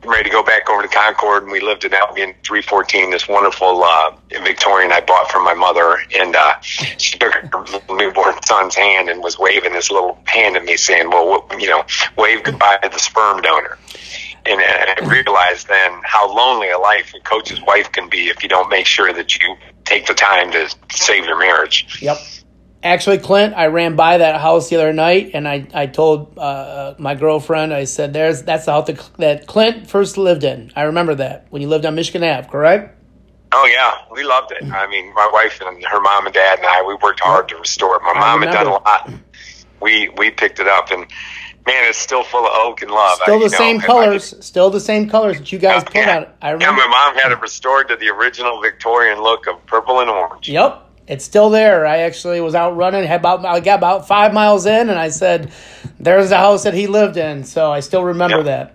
[0.04, 3.82] ready to go back over to Concord, and we lived in Albion 314, this wonderful
[3.82, 5.98] uh, Victorian I bought from my mother.
[6.18, 7.50] And uh, she took her
[7.90, 11.84] newborn son's hand and was waving this little hand at me, saying, Well, you know,
[12.16, 13.78] wave goodbye to the sperm donor.
[14.46, 18.48] And I realized then how lonely a life a coach's wife can be if you
[18.48, 22.00] don't make sure that you take the time to save your marriage.
[22.00, 22.16] Yep.
[22.82, 26.94] Actually, Clint, I ran by that house the other night, and I, I told uh,
[26.98, 30.82] my girlfriend, I said, "There's that's the house that, that Clint first lived in." I
[30.82, 32.94] remember that when you lived on Michigan Ave, correct?
[33.50, 34.62] Oh yeah, we loved it.
[34.62, 37.56] I mean, my wife and her mom and dad and I, we worked hard to
[37.56, 38.02] restore it.
[38.02, 39.10] My I mom had done a lot.
[39.80, 41.00] We we picked it up, and
[41.66, 43.18] man, it's still full of oak and love.
[43.22, 45.94] Still I- the know, same I colors, still the same colors that you guys could-
[45.94, 46.28] put on it.
[46.42, 46.82] I yeah, remember.
[46.82, 50.48] my mom had it restored to the original Victorian look of purple and orange.
[50.48, 51.86] Yep, it's still there.
[51.86, 53.10] I actually was out running.
[53.10, 55.50] About I got about five miles in, and I said,
[55.98, 58.44] "There's the house that he lived in." So I still remember Yep.
[58.46, 58.74] that.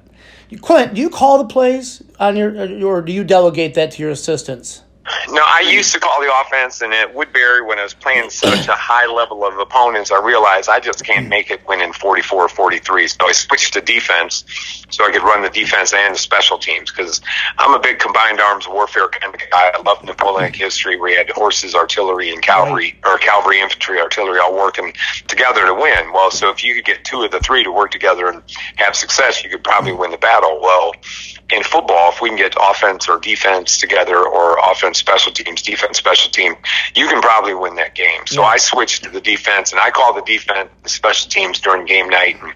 [0.61, 2.51] Clint, do you call the plays on your,
[2.85, 4.81] or do you delegate that to your assistants?
[5.29, 8.69] No, I used to call the offense, and at Woodberry, when I was playing such
[8.69, 12.47] a high level of opponents, I realized I just can't make it winning 44 or
[12.47, 13.07] 43.
[13.09, 14.45] So I switched to defense
[14.89, 17.19] so I could run the defense and the special teams because
[17.57, 19.71] I'm a big combined arms warfare kind of guy.
[19.73, 24.39] I love Napoleonic history where you had horses, artillery, and cavalry, or cavalry, infantry, artillery
[24.39, 24.93] all working
[25.27, 26.13] together to win.
[26.13, 28.41] Well, so if you could get two of the three to work together and
[28.75, 30.61] have success, you could probably win the battle.
[30.61, 30.93] Well,
[31.51, 35.97] in football, if we can get offense or defense together, or offense special teams, defense
[35.97, 36.55] special team,
[36.95, 38.25] you can probably win that game.
[38.27, 38.47] So Yeah.
[38.47, 42.09] I switched to the defense, and I call the defense the special teams during game
[42.09, 42.53] night, and,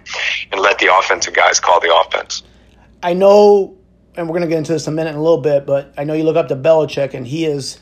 [0.52, 2.42] and let the offensive guys call the offense.
[3.02, 3.76] I know,
[4.16, 5.92] and we're going to get into this in a minute in a little bit, but
[5.96, 7.78] I know you look up to Belichick, and he is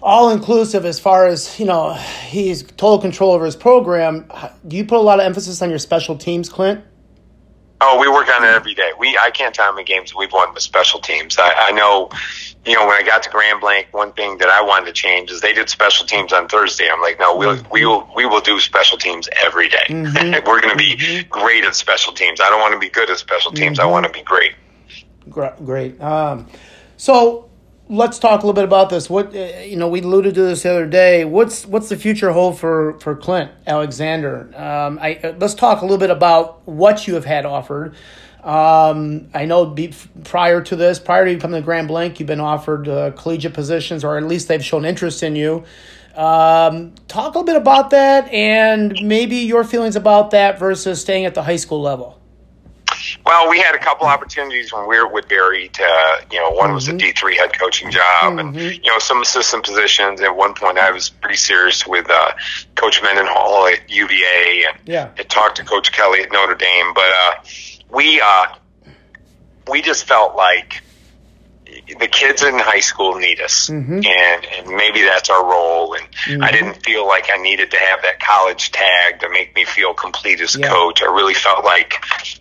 [0.00, 4.30] all inclusive as far as, you know, he's total control over his program.
[4.66, 6.84] Do you put a lot of emphasis on your special teams, Clint?
[7.80, 8.90] Oh, we work on it every day.
[8.98, 11.36] We I can't tell how many games we've won with special teams.
[11.38, 12.10] I, I know,
[12.66, 15.30] you know, when I got to Grand Blanc, one thing that I wanted to change
[15.30, 16.88] is they did special teams on Thursday.
[16.90, 17.72] I'm like, no, we'll Mm-hmm.
[17.72, 19.84] we will we will do special teams every day.
[19.90, 21.28] We're going to be Mm-hmm.
[21.30, 22.40] great at special teams.
[22.40, 23.78] I don't want to be good at special teams.
[23.78, 24.52] I want to be great.
[25.30, 26.00] Great.
[26.00, 26.46] Um,
[26.96, 27.48] so
[27.88, 29.08] let's talk a little bit about this.
[29.10, 31.24] What uh, you know, we alluded to this the other day.
[31.24, 34.50] What's what's the future hold for for Clint Alexander?
[34.56, 37.94] Um, I uh, let's talk a little bit about what you have had offered.
[38.42, 39.92] Um, I know be,
[40.24, 44.04] prior to this, prior to becoming the Grand Blanc, you've been offered uh, collegiate positions,
[44.04, 45.64] or at least they've shown interest in you.
[46.14, 51.24] Um, talk a little bit about that, and maybe your feelings about that versus staying
[51.26, 52.14] at the high school level.
[53.24, 56.72] Well, we had a couple opportunities when we were with Barry to, you know, one
[56.74, 56.98] was a Mm-hmm.
[56.98, 60.20] D three head coaching job, and you know some assistant positions.
[60.20, 62.32] At one point, I was pretty serious with uh,
[62.74, 65.10] Coach Mendenhall at UVA, and Yeah.
[65.16, 66.92] had talked to Coach Kelly at Notre Dame.
[66.94, 67.34] But uh,
[67.90, 68.46] we uh,
[69.70, 70.82] we just felt like
[72.00, 73.92] the kids in high school need us, Mm-hmm.
[74.04, 75.94] and, and maybe that's our role.
[75.94, 79.64] And I didn't feel like I needed to have that college tag to make me
[79.64, 80.68] feel complete as a Yeah.
[80.68, 81.02] coach.
[81.02, 81.94] I really felt like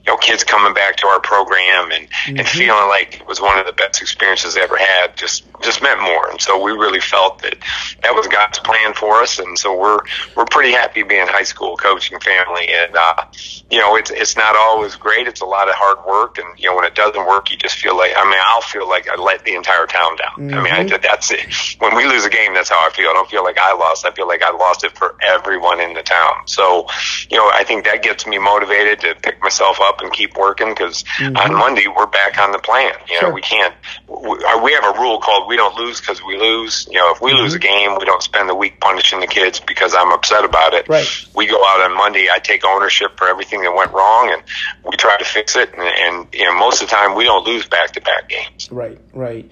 [0.05, 2.37] you know kids coming back to our program and Mm-hmm.
[2.39, 5.81] and feeling like it was one of the best experiences I ever had just just
[5.81, 6.29] meant more.
[6.29, 7.55] And so we really felt that
[8.03, 9.39] that was God's plan for us.
[9.39, 9.99] And so we're
[10.35, 12.67] we're pretty happy being high school coaching family.
[12.69, 13.23] And uh,
[13.69, 15.27] you know it's it's not always great.
[15.27, 16.37] It's a lot of hard work.
[16.37, 18.87] And you know when it doesn't work, you just feel like I mean I'll feel
[18.87, 20.53] like I let the entire town down.
[20.53, 21.45] I mean I, that's it.
[21.79, 23.09] When we lose a game, that's how I feel.
[23.09, 24.05] I don't feel like I lost.
[24.05, 26.47] I feel like I lost it for everyone in the town.
[26.47, 26.87] So
[27.29, 30.69] you know I think that gets me motivated to pick myself up and keep working
[30.69, 32.93] because on Monday we're back on the plan.
[33.07, 33.33] You know Sure.
[33.33, 33.73] we can't.
[34.07, 36.87] We, we have a rule called we don't lose because we lose.
[36.91, 37.89] You know if we lose a mm-hmm.
[37.89, 40.87] game, we don't spend the week punishing the kids because I'm upset about it.
[40.87, 41.07] Right.
[41.35, 42.27] We go out on Monday.
[42.31, 44.43] I take ownership for everything that went wrong, and
[44.83, 45.73] we try to fix it.
[45.73, 48.69] And, and you know most of the time we don't lose back to back games.
[48.71, 49.49] Right, right.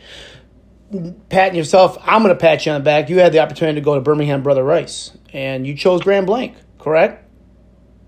[1.30, 3.10] Patting yourself, I'm going to pat you on the back.
[3.10, 6.56] You had the opportunity to go to Birmingham Brother Rice, and you chose Grand Blanc,
[6.78, 7.25] correct?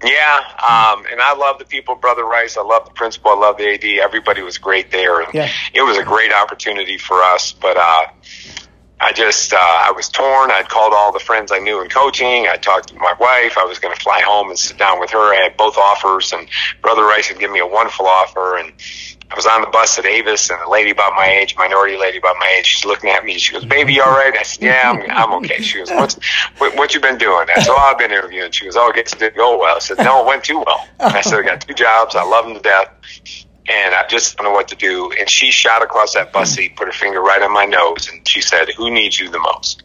[0.03, 2.55] Yeah, um, and I love the people, Brother Rice.
[2.55, 3.31] I love the principal.
[3.31, 3.83] I love the AD.
[3.83, 5.21] Everybody was great there.
[5.33, 5.49] Yeah.
[5.73, 8.05] It was a great opportunity for us, but uh,
[8.99, 10.49] I just uh, I was torn.
[10.49, 12.47] I'd called all the friends I knew in coaching.
[12.47, 13.57] I talked to my wife.
[13.57, 15.33] I was going to fly home and sit down with her.
[15.33, 16.47] I had both offers, and
[16.81, 18.57] Brother Rice had given me a wonderful offer.
[18.57, 18.73] And
[19.29, 22.17] I was on the bus at Avis, and a lady about my age, minority lady
[22.17, 23.37] about my age, she's looking at me.
[23.37, 26.17] She goes, "Baby, you all right?" I said, "Yeah, I'm, I'm okay." She goes, "What's
[26.57, 28.95] what, what you been doing?" I said, "Oh, I've been interviewing." She goes, "Oh, it
[29.19, 31.75] didn't go well." I said, "No, it went too well." I said, "I got two
[31.75, 32.15] jobs.
[32.15, 35.11] I love them to death." And I just don't know what to do.
[35.19, 38.25] And she shot across that bus seat, put her finger right on my nose, and
[38.27, 39.83] she said, "Who needs you the most?"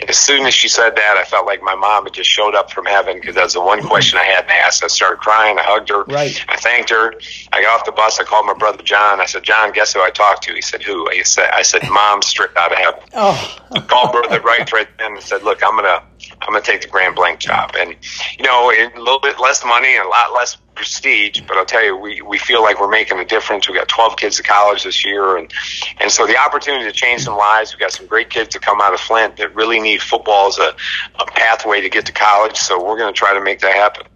[0.00, 2.54] And as soon as she said that, I felt like my mom had just showed
[2.54, 4.84] up from heaven because that's the one question I hadn't asked.
[4.84, 5.58] I started crying.
[5.58, 6.04] I hugged her.
[6.04, 6.44] Right.
[6.48, 7.14] I thanked her.
[7.52, 8.20] I got off the bus.
[8.20, 9.20] I called my brother John.
[9.20, 11.88] I said, "John, guess who I talked to?" He said, "Who?" I said, "I said,
[11.90, 13.56] Mom, stripped out of heaven." Oh,
[13.88, 16.02] called brother right right then and said, "Look, I'm gonna
[16.42, 17.94] I'm gonna take the Grand Blanc job." And
[18.38, 21.84] you know, a little bit less money and a lot less prestige, but I'll tell
[21.84, 23.68] you, we we feel like we're making a difference.
[23.68, 25.52] We got 12 kids to college this year, and
[26.00, 27.74] and so the opportunity to change some lives.
[27.74, 30.58] We got some great kids to come out of Flint that really need football as
[30.58, 30.74] a,
[31.18, 32.56] a pathway to get to college.
[32.56, 34.06] So we're gonna try to make that happen.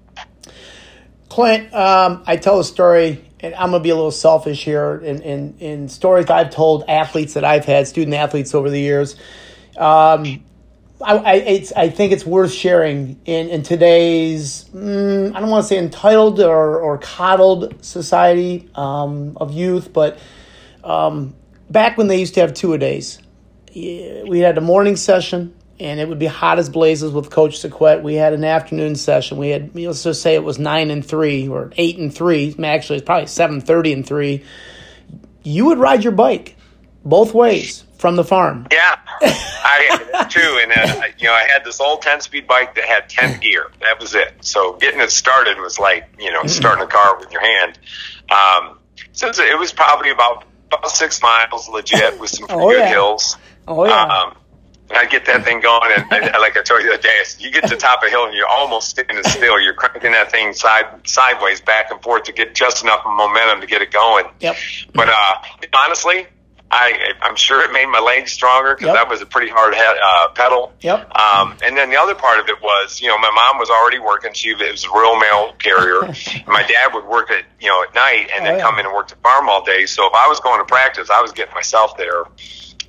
[1.30, 4.96] Clint, um, I tell a story, and I'm going to be a little selfish here
[4.96, 9.14] in, in, in stories I've told athletes that I've had, student athletes over the years.
[9.78, 10.44] Um,
[11.02, 15.68] I, I, I think it's worth sharing in, in today's, mm, I don't want to
[15.68, 20.18] say entitled or, or coddled society um, of youth, but
[20.84, 21.34] um,
[21.70, 23.18] back when they used to have two a days,
[23.74, 28.02] we had a morning session and it would be hot as blazes with Coach Sequet.
[28.02, 29.38] We had an afternoon session.
[29.38, 32.54] We had let's just say it was nine and three or eight and three.
[32.62, 34.44] Actually, it's probably seven thirty and three.
[35.42, 36.56] You would ride your bike
[37.04, 38.66] both ways from the farm.
[38.70, 43.08] Yeah, I too, and uh, you know, I had this old ten-speed bike that had
[43.08, 43.70] ten gear.
[43.80, 44.32] That was it.
[44.40, 47.78] So getting it started was like you know starting a car with your hand.
[48.30, 48.78] Um,
[49.12, 52.88] since it was probably about about six miles legit with some pretty Oh, good yeah.
[52.88, 53.36] hills.
[53.68, 54.36] Oh yeah, Um,
[54.88, 57.14] and I get that thing going, and, and like I told you the other day,
[57.38, 59.60] you get to the top of a hill and you're almost standing still.
[59.60, 63.66] You're cranking that thing side sideways, back and forth to get just enough momentum to
[63.66, 64.26] get it going.
[64.40, 64.56] yep.
[64.94, 65.34] But uh,
[65.74, 66.26] honestly,
[66.70, 68.94] I I'm sure it made my legs stronger because Yep.
[68.94, 70.72] that was a pretty hard head, uh, pedal.
[70.80, 71.10] Yep.
[71.16, 73.98] Um, and then the other part of it was, you know, my mom was already
[73.98, 74.32] working.
[74.34, 76.00] She was a rural mail carrier.
[76.46, 78.62] my dad would work at you know at night and Oh, then yeah.
[78.64, 79.86] come in and work the farm all day.
[79.86, 82.24] So if I was going to practice, I was getting myself there.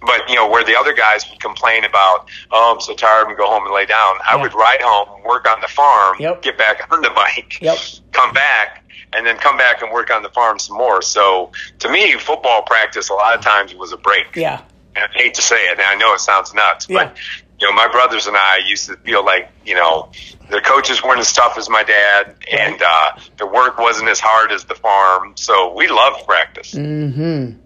[0.04, 3.38] but you know where the other guys would complain about, oh, I'm so tired, and
[3.38, 4.16] go home and lay down.
[4.28, 6.42] I would ride home, work on the farm, Yep.
[6.42, 7.78] get back on the bike, Yep.
[8.12, 8.81] come back,
[9.14, 11.02] and then come back and work on the farm some more.
[11.02, 14.36] So to me, football practice a lot of times was a break.
[14.36, 14.62] Yeah.
[14.95, 17.06] And I hate to say it, and I know it sounds nuts, Yeah.
[17.06, 17.18] but
[17.60, 20.10] you know, my brothers and I used to feel like you know
[20.49, 24.52] the coaches weren't as tough as my dad, and uh, the work wasn't as hard
[24.52, 25.34] as the farm.
[25.38, 26.74] So we loved practice.
[26.74, 27.60] Mm-hmm.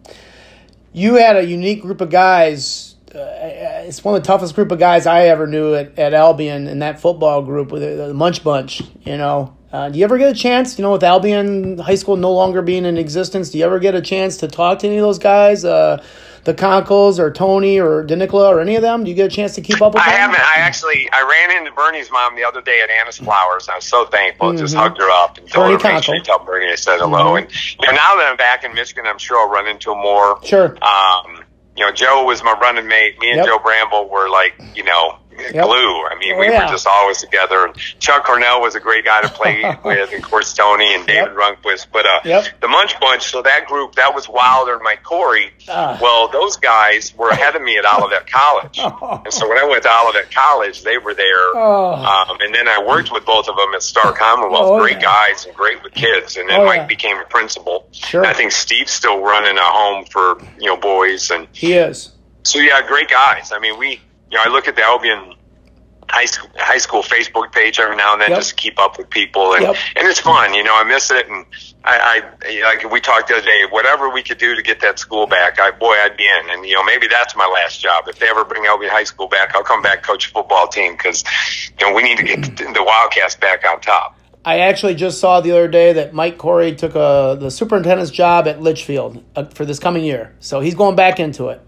[0.92, 2.96] You had a unique group of guys.
[3.14, 3.20] Uh,
[3.88, 6.80] it's one of the toughest group of guys I ever knew at, at Albion in
[6.80, 8.82] that football group with the, the Munch Bunch.
[9.06, 10.78] You know, uh, do you ever get a chance?
[10.78, 13.96] You know, with Albion High School no longer being in existence, do you ever get
[13.96, 15.66] a chance to talk to any of those guys?
[15.66, 16.02] Uh,
[16.46, 19.04] the Conkles or Tony or DeNicola or any of them?
[19.04, 20.20] Do you get a chance to keep up with I them?
[20.30, 20.42] haven't.
[20.42, 23.68] I actually I ran into Bernie's mom the other day at Anna's Flowers.
[23.68, 24.54] I was so thankful.
[24.54, 24.80] Just Mhm.
[24.80, 27.34] hugged her up and told Bernie her make sure you tell Bernie I said hello.
[27.34, 27.38] Mhm.
[27.40, 27.52] And
[27.82, 30.38] you know, now that I'm back in Michigan, I'm sure I'll run into him more.
[30.44, 30.78] Sure.
[30.84, 31.44] Um,
[31.76, 33.20] you know, Joe was my running mate.
[33.20, 33.46] Me and Yep.
[33.48, 36.06] Joe Bramble were like, you know, glue.
[36.06, 36.66] I mean, Oh, we yeah.
[36.66, 37.66] were just always together.
[37.66, 41.06] And Chuck Cornell was a great guy to play with, and of course Tony and
[41.06, 41.36] David Yep.
[41.64, 41.88] Runquist.
[41.92, 42.62] But uh, Yep.
[42.62, 45.52] the Munch Bunch, so that group, that was Wilder and Mike Corey.
[45.70, 45.98] Ah.
[46.02, 48.80] Well, those guys were ahead of me at Olivet College.
[49.26, 51.56] And so when I went to Olivet College, they were there.
[51.56, 51.94] Oh.
[51.96, 54.66] Um, and then I worked with both of them at Star Commonwealth.
[54.72, 55.28] Oh, great yeah.
[55.30, 56.38] guys and great with kids.
[56.38, 56.86] And then Oh, Mike yeah.
[56.88, 57.88] became a principal.
[57.92, 58.22] Sure.
[58.22, 61.32] And I think Steve's still running a home for, you know, boys.
[61.32, 62.12] And he is.
[62.44, 63.52] so, yeah, great guys.
[63.52, 64.00] I mean, we,
[64.36, 65.34] you know, I look at the Albion
[66.10, 68.40] high school, high school Facebook page every now and then Yep.
[68.40, 69.54] just to keep up with people.
[69.54, 69.76] And, Yep.
[69.96, 70.54] and it's fun.
[70.54, 71.28] You know, I miss it.
[71.30, 71.46] And
[71.86, 75.00] I, I, like we talked the other day, whatever we could do to get that
[75.00, 76.50] school back, I, boy, I'd be in.
[76.52, 78.08] And, you know, maybe that's my last job.
[78.08, 80.94] If they ever bring Albion High School back, I'll come back, coach a football team
[80.94, 81.24] because,
[81.80, 84.20] you know, we need to get the Wildcats back on top.
[84.44, 88.48] I actually just saw the other day that Mike Corey took a, the superintendent's job
[88.48, 90.36] at Litchfield uh, for this coming year.
[90.40, 91.62] So he's going back into it.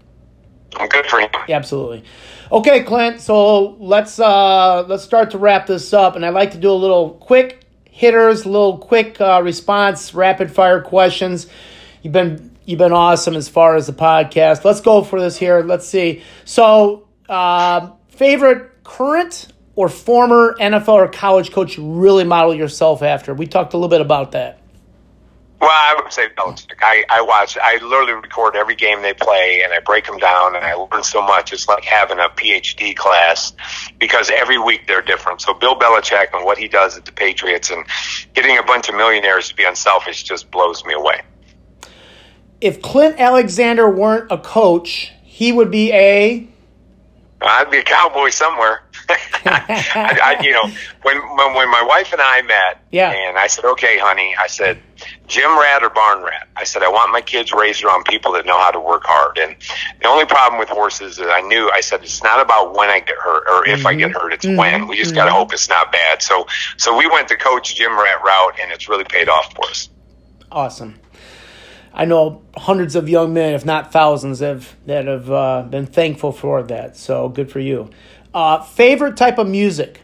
[0.76, 1.30] I'm Good for him.
[1.48, 2.04] Yeah, absolutely.
[2.50, 3.20] Okay, Clint.
[3.20, 6.72] So let's uh, let's start to wrap this up, and I'd like to do a
[6.72, 11.46] little quick hitters, little quick uh, response, rapid fire questions.
[12.02, 14.64] You've been you've been awesome as far as the podcast.
[14.64, 15.60] Let's go for this here.
[15.62, 16.22] Let's see.
[16.46, 23.34] So, uh, favorite current or former NFL or college coach you really model yourself after?
[23.34, 24.58] We talked a little bit about that.
[25.60, 26.76] Well, I would say Belichick.
[26.80, 30.54] I, I watch, I literally record every game they play and I break them down
[30.54, 31.52] and I learn so much.
[31.52, 33.52] It's like having a PhD class
[33.98, 35.40] because every week they're different.
[35.40, 37.84] So Bill Belichick and what he does at the Patriots and
[38.34, 41.22] getting a bunch of millionaires to be unselfish just blows me away.
[42.60, 46.46] If Clint Alexander weren't a coach, he would be a
[47.40, 48.82] I'd be a cowboy somewhere.
[49.08, 50.64] I, I, you know,
[51.02, 53.10] when, when when my wife and I met, Yeah.
[53.12, 54.82] and I said, "Okay, honey," I said,
[55.28, 58.44] "Gym rat or barn rat?" I said, "I want my kids raised around people that
[58.46, 59.54] know how to work hard." And
[60.02, 63.00] the only problem with horses is I knew I said it's not about when I
[63.00, 64.88] get hurt or if I get hurt; it's when.
[64.88, 66.22] We just got to hope it's not bad.
[66.22, 69.66] So, so we went the coach gym rat route, and it's really paid off for
[69.66, 69.88] us.
[70.50, 70.98] Awesome.
[71.92, 76.32] I know hundreds of young men, if not thousands, have that have uh, been thankful
[76.32, 76.96] for that.
[76.96, 77.90] So good for you.
[78.32, 80.02] Uh, favorite type of music?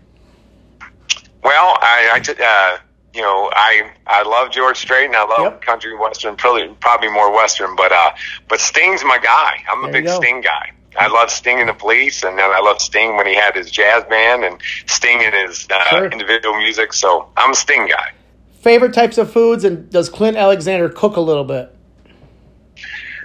[1.43, 2.79] Well, I, I uh,
[3.15, 5.63] you know, I I love George Strait and I love Yep.
[5.63, 8.11] country western, probably probably more western, but uh,
[8.49, 9.63] but Sting's my guy.
[9.71, 10.17] I'm a There you big.
[10.17, 10.73] Sting guy.
[10.99, 13.69] I love Sting and the Police, and then I love Sting when he had his
[13.71, 16.07] jazz band and Sting in his uh, Sure.
[16.07, 16.93] individual music.
[16.93, 18.13] So I'm a Sting guy.
[18.61, 19.65] Favorite types of foods?
[19.65, 21.75] And does Clint Alexander cook a little bit?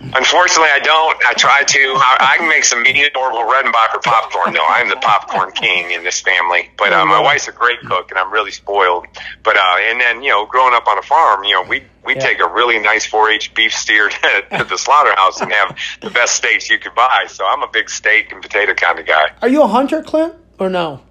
[0.01, 1.17] Unfortunately, I don't.
[1.25, 1.79] I try to.
[1.97, 4.65] I, I can make some medium Orville Redenbacher popcorn, though.
[4.67, 6.69] I'm the popcorn king in this family.
[6.77, 9.05] But uh, my wife's a great cook, and I'm really spoiled.
[9.43, 12.15] But uh, and then you know, growing up on a farm, you know, we we
[12.15, 12.21] Yeah.
[12.21, 14.09] take a really nice 4-H beef steer
[14.49, 17.25] to, to the slaughterhouse and have the best steaks you could buy.
[17.27, 19.31] So I'm a big steak and potato kind of guy.
[19.41, 21.01] Are you a hunter, Clint, or no?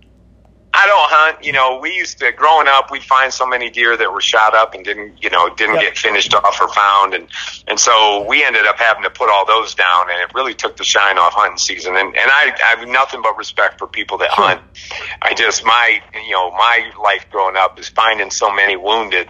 [0.80, 1.44] I don't hunt.
[1.44, 2.90] You know, we used to growing up.
[2.92, 5.82] We'd find so many deer that were shot up and didn't, you know, didn't Yep.
[5.82, 7.26] get finished off or found, and
[7.66, 10.76] and so we ended up having to put all those down, and it really took
[10.76, 11.96] the shine off hunting season.
[11.96, 14.44] And and I, I have nothing but respect for people that Sure.
[14.44, 14.60] hunt.
[15.20, 19.28] I just my, you know, my life growing up is finding so many wounded.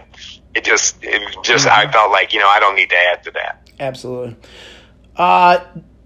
[0.53, 1.89] It just, it just, Mm-hmm.
[1.89, 3.69] I felt like you know, I don't need to add to that.
[3.79, 4.35] Absolutely.
[5.15, 5.59] Uh,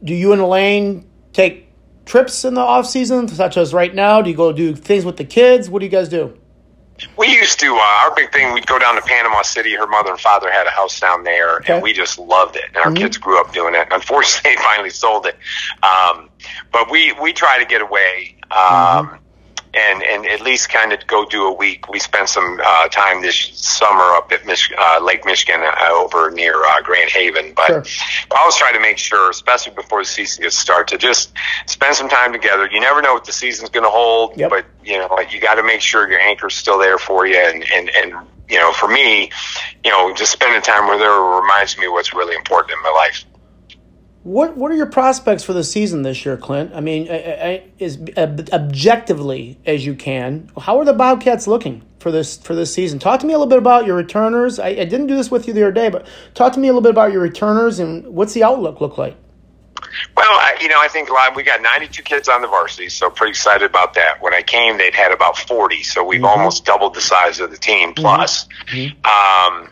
[0.04, 1.63] do you and Elaine take
[2.06, 4.22] trips in the off season, such as right now?
[4.22, 5.70] Do you go do things with the kids?
[5.70, 6.38] What do you guys do?
[7.18, 9.76] We used to, uh, our big thing, we'd go down to Panama City.
[9.76, 11.74] Her mother and father had a house down there, Okay.
[11.74, 12.66] and we just loved it.
[12.68, 12.98] And our Mhm.
[12.98, 13.88] kids grew up doing it.
[13.92, 15.36] Unfortunately, they finally sold it.
[15.82, 16.30] Um,
[16.72, 18.38] but we, we try to get away.
[18.52, 19.18] Um,
[19.74, 21.90] and and at least kind of go do a week.
[21.90, 26.30] We spent some uh, time this summer up at Mich- uh, Lake Michigan uh, over
[26.32, 28.08] near uh, Grand Haven, but Sure.
[28.36, 31.34] I always try to make sure, especially before the season gets started, to just
[31.66, 32.70] spend some time together.
[32.72, 34.50] You never know what the season's going to hold, Yep.
[34.50, 37.66] but you know you got to make sure your anchor's still there for you, and
[37.74, 38.14] and and
[38.50, 39.32] you know for me,
[39.84, 43.26] you know just spending time with her reminds me what's really important in my life.
[44.24, 46.72] What What are your prospects for the season this year, Clint?
[46.74, 50.50] I mean, I, I, is ob- objectively as you can.
[50.58, 53.00] How are the Bobcats looking for this for this season?
[53.00, 54.60] Talk to me a little bit about your returners.
[54.60, 56.72] I, I didn't do this with you the other day, but talk to me a
[56.72, 59.18] little bit about your returners and what's the outlook look like.
[60.16, 62.90] Well, I, you know, I think a lot, we got 92 kids on the varsity,
[62.90, 64.22] so pretty excited about that.
[64.22, 66.26] When I came, they'd had about 40, so we've mm-hmm.
[66.26, 68.02] almost doubled the size of the team mm-hmm.
[68.02, 68.48] plus.
[68.68, 69.06] Mm-hmm.
[69.06, 69.70] Um,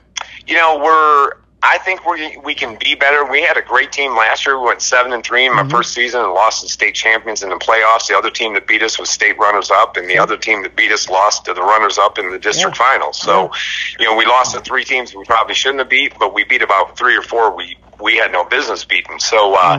[0.47, 1.37] you know, we're.
[1.63, 3.23] I think we we can be better.
[3.23, 4.59] We had a great team last year.
[4.59, 7.49] We went seven and three in my first season and lost to state champions in
[7.49, 8.07] the playoffs.
[8.07, 10.75] The other team that beat us was state runners up, and the other team that
[10.75, 12.85] beat us lost to the runners up in the district Yeah.
[12.87, 13.19] finals.
[13.19, 13.51] So,
[13.99, 16.63] you know, we lost to three teams we probably shouldn't have beat, but we beat
[16.63, 19.19] about three or four we we had no business beating.
[19.19, 19.77] So uh,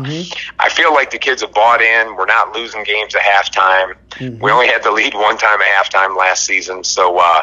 [0.61, 2.15] I feel like the kids have bought in.
[2.15, 3.95] We're not losing games at halftime.
[4.41, 6.85] We only had the lead one time at halftime last season.
[6.85, 7.43] So uh,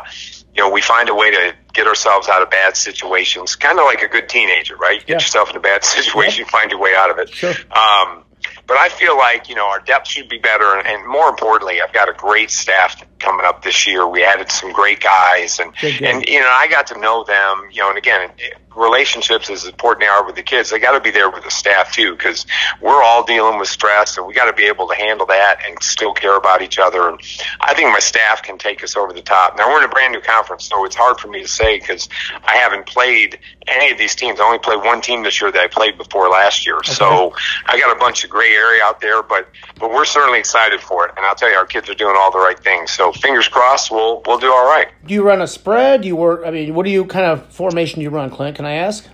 [0.56, 3.86] you know, we find a way to get ourselves out of bad situations, kind of
[3.86, 4.96] like a good teenager, right?
[4.96, 5.16] You get Yeah.
[5.16, 7.30] yourself in a bad situation, you find your way out of it.
[7.30, 7.54] Sure.
[7.72, 8.24] Um,
[8.68, 11.82] but I feel like you know our depth should be better, and, and more importantly,
[11.82, 14.08] I've got a great staff coming up this year.
[14.08, 17.64] We added some great guys, and and you know I got to know them.
[17.72, 18.30] You know, and again,
[18.76, 21.52] relationships as important they are with the kids, they got to be there with the
[21.52, 22.46] staff too, because
[22.82, 25.82] we're all dealing with stress, and we got to be able to handle that and
[25.82, 27.10] still care about each other.
[27.10, 27.20] And
[27.60, 29.58] I think my staff can take us over the top.
[29.58, 32.10] Now we're in a brand new conference, so it's hard for me to say because
[32.44, 34.40] I haven't played any of these teams.
[34.40, 37.34] I only played one team this year that I played before last year, so
[37.66, 39.22] I got a bunch of gray area out there.
[39.24, 39.48] But
[39.80, 42.32] but we're certainly excited for it, and I'll tell you, our kids are doing all
[42.32, 42.92] the right things.
[42.92, 44.88] So fingers crossed, we'll we'll do all right.
[45.06, 46.02] Do you run a spread?
[46.02, 46.44] Do you work?
[46.46, 48.59] I mean, what do you kind of formation do you run, Clint?
[48.60, 49.08] Can I ask?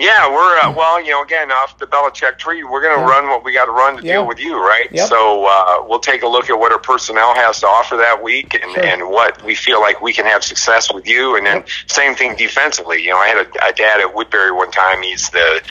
[0.00, 3.08] Yeah, we're uh, well, you know, again off the Belichick tree, we're going to Yeah.
[3.08, 4.14] run what we got to run to Yeah.
[4.14, 4.88] deal with you, right?
[4.90, 5.08] Yep.
[5.08, 8.58] So uh, we'll take a look at what our personnel has to offer that week,
[8.60, 8.84] and, Sure.
[8.84, 11.68] and what we feel like we can have success with you, and then Yep.
[11.86, 13.00] same thing defensively.
[13.00, 15.00] You know, I had a, a dad at Woodberry one time.
[15.02, 15.62] He's the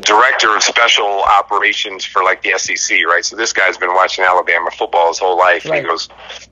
[0.00, 3.24] director of special operations for like the SEC, right?
[3.24, 5.64] So this guy's been watching Alabama football his whole life.
[5.64, 5.82] And Right.
[5.82, 6.08] he goes,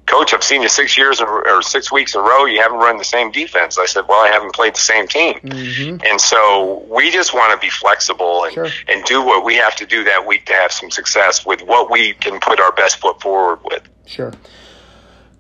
[0.06, 2.44] Coach, I've seen you six years or six weeks in a row.
[2.44, 3.78] You haven't run the same defense.
[3.78, 5.34] I said, Well, I haven't played the same team.
[5.40, 6.04] Mm-hmm.
[6.08, 8.68] And so we just want to be flexible and, Sure.
[8.88, 11.90] and do what we have to do that week to have some success with what
[11.90, 13.82] we can put our best foot forward with.
[14.06, 14.32] Sure.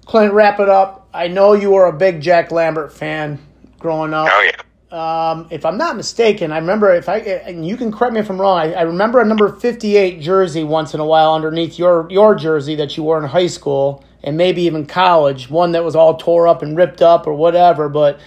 [0.06, 1.08] Clint, wrap it up.
[1.12, 3.38] I know you were a big Jack Lambert fan
[3.78, 4.28] growing up.
[4.32, 4.62] Oh, yeah.
[4.90, 8.30] Um, if I'm not mistaken, I remember if I and you can correct me if
[8.30, 8.58] I'm wrong.
[8.58, 12.76] I, I remember a number 58 jersey once in a while underneath your your jersey
[12.76, 15.50] that you wore in high school and maybe even college.
[15.50, 17.88] One that was all tore up and ripped up or whatever.
[17.88, 18.20] But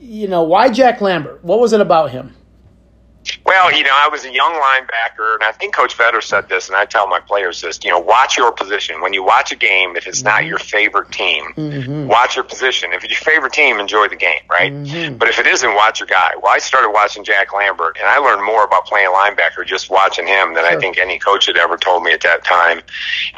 [0.00, 1.44] you know, why Jack Lambert?
[1.44, 2.34] What was it about him?
[3.48, 6.68] Well, you know, I was a young linebacker, and I think Coach Vetter said this,
[6.68, 7.82] and I tell my players this.
[7.82, 9.96] You know, watch your position when you watch a game.
[9.96, 10.48] If it's not mm-hmm.
[10.48, 12.08] your favorite team, mm-hmm.
[12.08, 12.92] watch your position.
[12.92, 14.70] If it's your favorite team, enjoy the game, right?
[14.70, 15.16] Mm-hmm.
[15.16, 16.32] But if it isn't, watch your guy.
[16.36, 20.26] Well, I started watching Jack Lambert, and I learned more about playing linebacker just watching
[20.26, 22.82] him than I think any coach had ever told me at that time.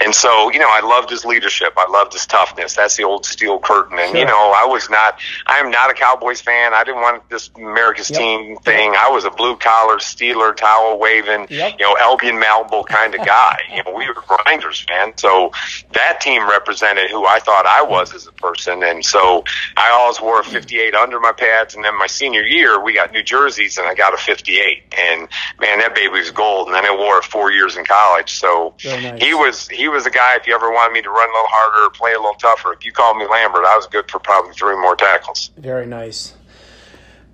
[0.05, 1.75] And so, you know, I loved his leadership.
[1.77, 2.75] I loved his toughness.
[2.75, 4.01] That's the old steel curtain.
[4.01, 5.21] And you know, I was not.
[5.47, 6.75] I am not a Cowboys fan.
[6.75, 8.19] I didn't want this America's Yep.
[8.19, 8.95] team thing.
[8.99, 11.77] I was a blue collar Steeler towel waving, Yep.
[11.79, 13.59] you know, Albion Malleable kind of guy.
[13.75, 15.13] you know, we were grinders, man.
[15.17, 15.53] So
[15.93, 19.45] that team represented who I thought I was as a person, and so
[19.77, 21.75] I always wore a 58 under my pads.
[21.75, 25.29] And then my senior year, we got New Jerseys, and I got a 58, and
[25.61, 26.67] man, that baby was gold.
[26.69, 28.33] And then I wore it four years in college.
[28.39, 29.23] So nice.
[29.23, 30.37] he was he was a guy.
[30.37, 32.73] If you ever wanted me to run a little harder or play a little tougher,
[32.73, 35.51] if you called me Lambert, I was good for probably three more tackles.
[35.57, 36.35] Very nice.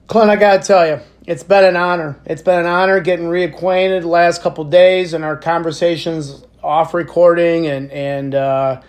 [0.08, 2.18] Clint, I gotta tell you, it's been an honor.
[2.24, 7.66] It's been an honor getting reacquainted the last couple days and our conversations off recording
[7.66, 8.80] and and uh,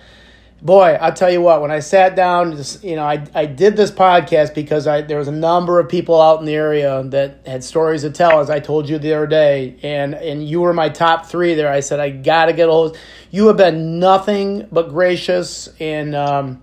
[0.61, 1.61] boy, I'll tell you what.
[1.61, 5.27] When I sat down, you know, I I did this podcast because I there was
[5.27, 8.59] a number of people out in the area that had stories to tell, as I
[8.59, 11.71] told you the other day, and and you were my top three there.
[11.71, 12.97] I said I gotta get a hold.
[13.31, 16.15] You have been nothing but gracious and.
[16.15, 16.61] Um,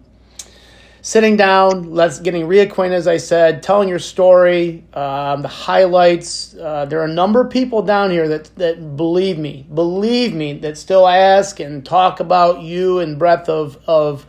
[1.05, 6.57] sitting down, let's getting reacquainted, as I said, telling your story, um, the highlights.
[6.57, 10.55] Uh, there are a number of people down here that that believe me, believe me,
[10.61, 14.27] that still ask and talk about you and breadth of of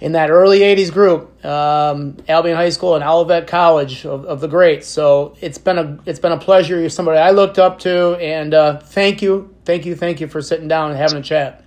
[0.00, 4.48] in that early '80s group, um, Albion High School and Olivet College of, of the
[4.48, 4.86] greats.
[4.86, 6.78] So it's been a it's been a pleasure.
[6.78, 10.42] You're somebody I looked up to, and uh, thank you, thank you, thank you for
[10.42, 11.64] sitting down and having a chat.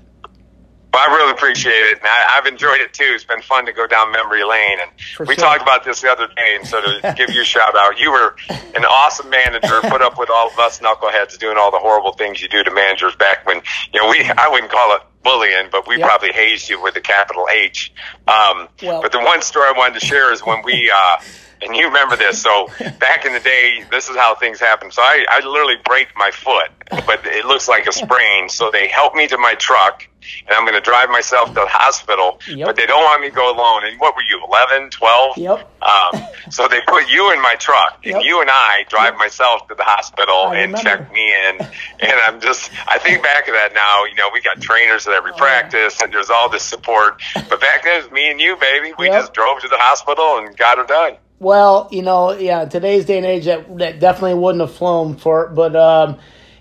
[0.93, 3.05] I really appreciate it, and I, have enjoyed it too.
[3.07, 5.45] It's been fun to go down memory lane, and For we sure.
[5.45, 6.55] talked about this the other day.
[6.57, 9.79] And so to give you a shout out, you were an awesome manager.
[9.81, 12.71] Put up with all of us knuckleheads doing all the horrible things you do to
[12.71, 13.61] managers back when
[13.93, 14.21] you know we.
[14.21, 16.07] I wouldn't call it bullying, but we yep.
[16.07, 17.93] probably hazed you with a capital H.
[18.27, 20.91] Um, well, but the one story I wanted to share is when we.
[20.93, 21.17] Uh,
[21.61, 22.41] and you remember this.
[22.41, 22.67] So
[22.99, 24.91] back in the day, this is how things happen.
[24.91, 28.49] So I, I literally break my foot, but it looks like a sprain.
[28.49, 30.07] So they help me to my truck
[30.47, 32.67] and I'm going to drive myself to the hospital, yep.
[32.67, 33.85] but they don't want me to go alone.
[33.85, 35.37] And what were you, 11, 12?
[35.37, 35.81] Yep.
[35.81, 38.21] Um, so they put you in my truck, and yep.
[38.23, 39.17] you and I drive yep.
[39.17, 40.77] myself to the hospital I and remember.
[40.77, 41.61] check me in.
[42.01, 45.13] And I'm just, I think back of that now, you know, we got trainers at
[45.13, 47.21] every oh, practice, and there's all this support.
[47.33, 48.93] But back then, it was me and you, baby.
[48.97, 51.17] We just drove to the hospital and got her done.
[51.41, 55.47] Well, you know, yeah, today's day and age, that, that definitely wouldn't have flown for
[55.47, 56.19] but, um,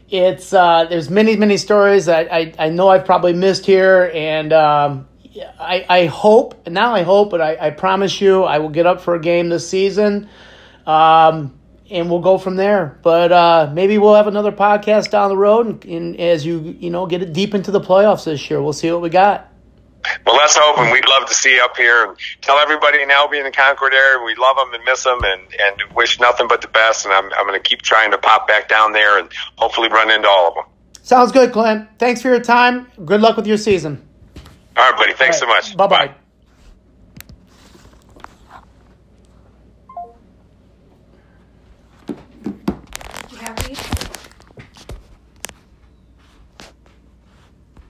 [0.09, 4.53] it's uh, there's many many stories that I, I know I've probably missed here, and
[4.53, 5.07] um,
[5.61, 9.01] I I hope now I hope, but I, I promise you I will get up
[9.01, 10.29] for a game this season,
[10.85, 11.57] um,
[11.91, 12.99] and we'll go from there.
[13.03, 16.91] But uh, maybe we'll have another podcast down the road, and, and as you you
[16.91, 19.50] know get it deep into the playoffs this year, we'll see what we got.
[20.27, 22.07] Well, let's hope, and we'd love to see you up here.
[22.07, 25.19] And tell everybody now be in the Concord area we love them and miss them,
[25.23, 27.05] and and wish nothing but the best.
[27.05, 30.11] And I'm I'm going to keep trying to pop back down there and hopefully run
[30.11, 30.65] into all of them.
[31.03, 31.89] Sounds good, Clint.
[31.99, 32.87] Thanks for your time.
[33.05, 34.07] Good luck with your season.
[34.77, 35.13] All right, buddy.
[35.13, 35.63] Thanks right.
[35.63, 35.77] so much.
[35.77, 36.15] Bye bye.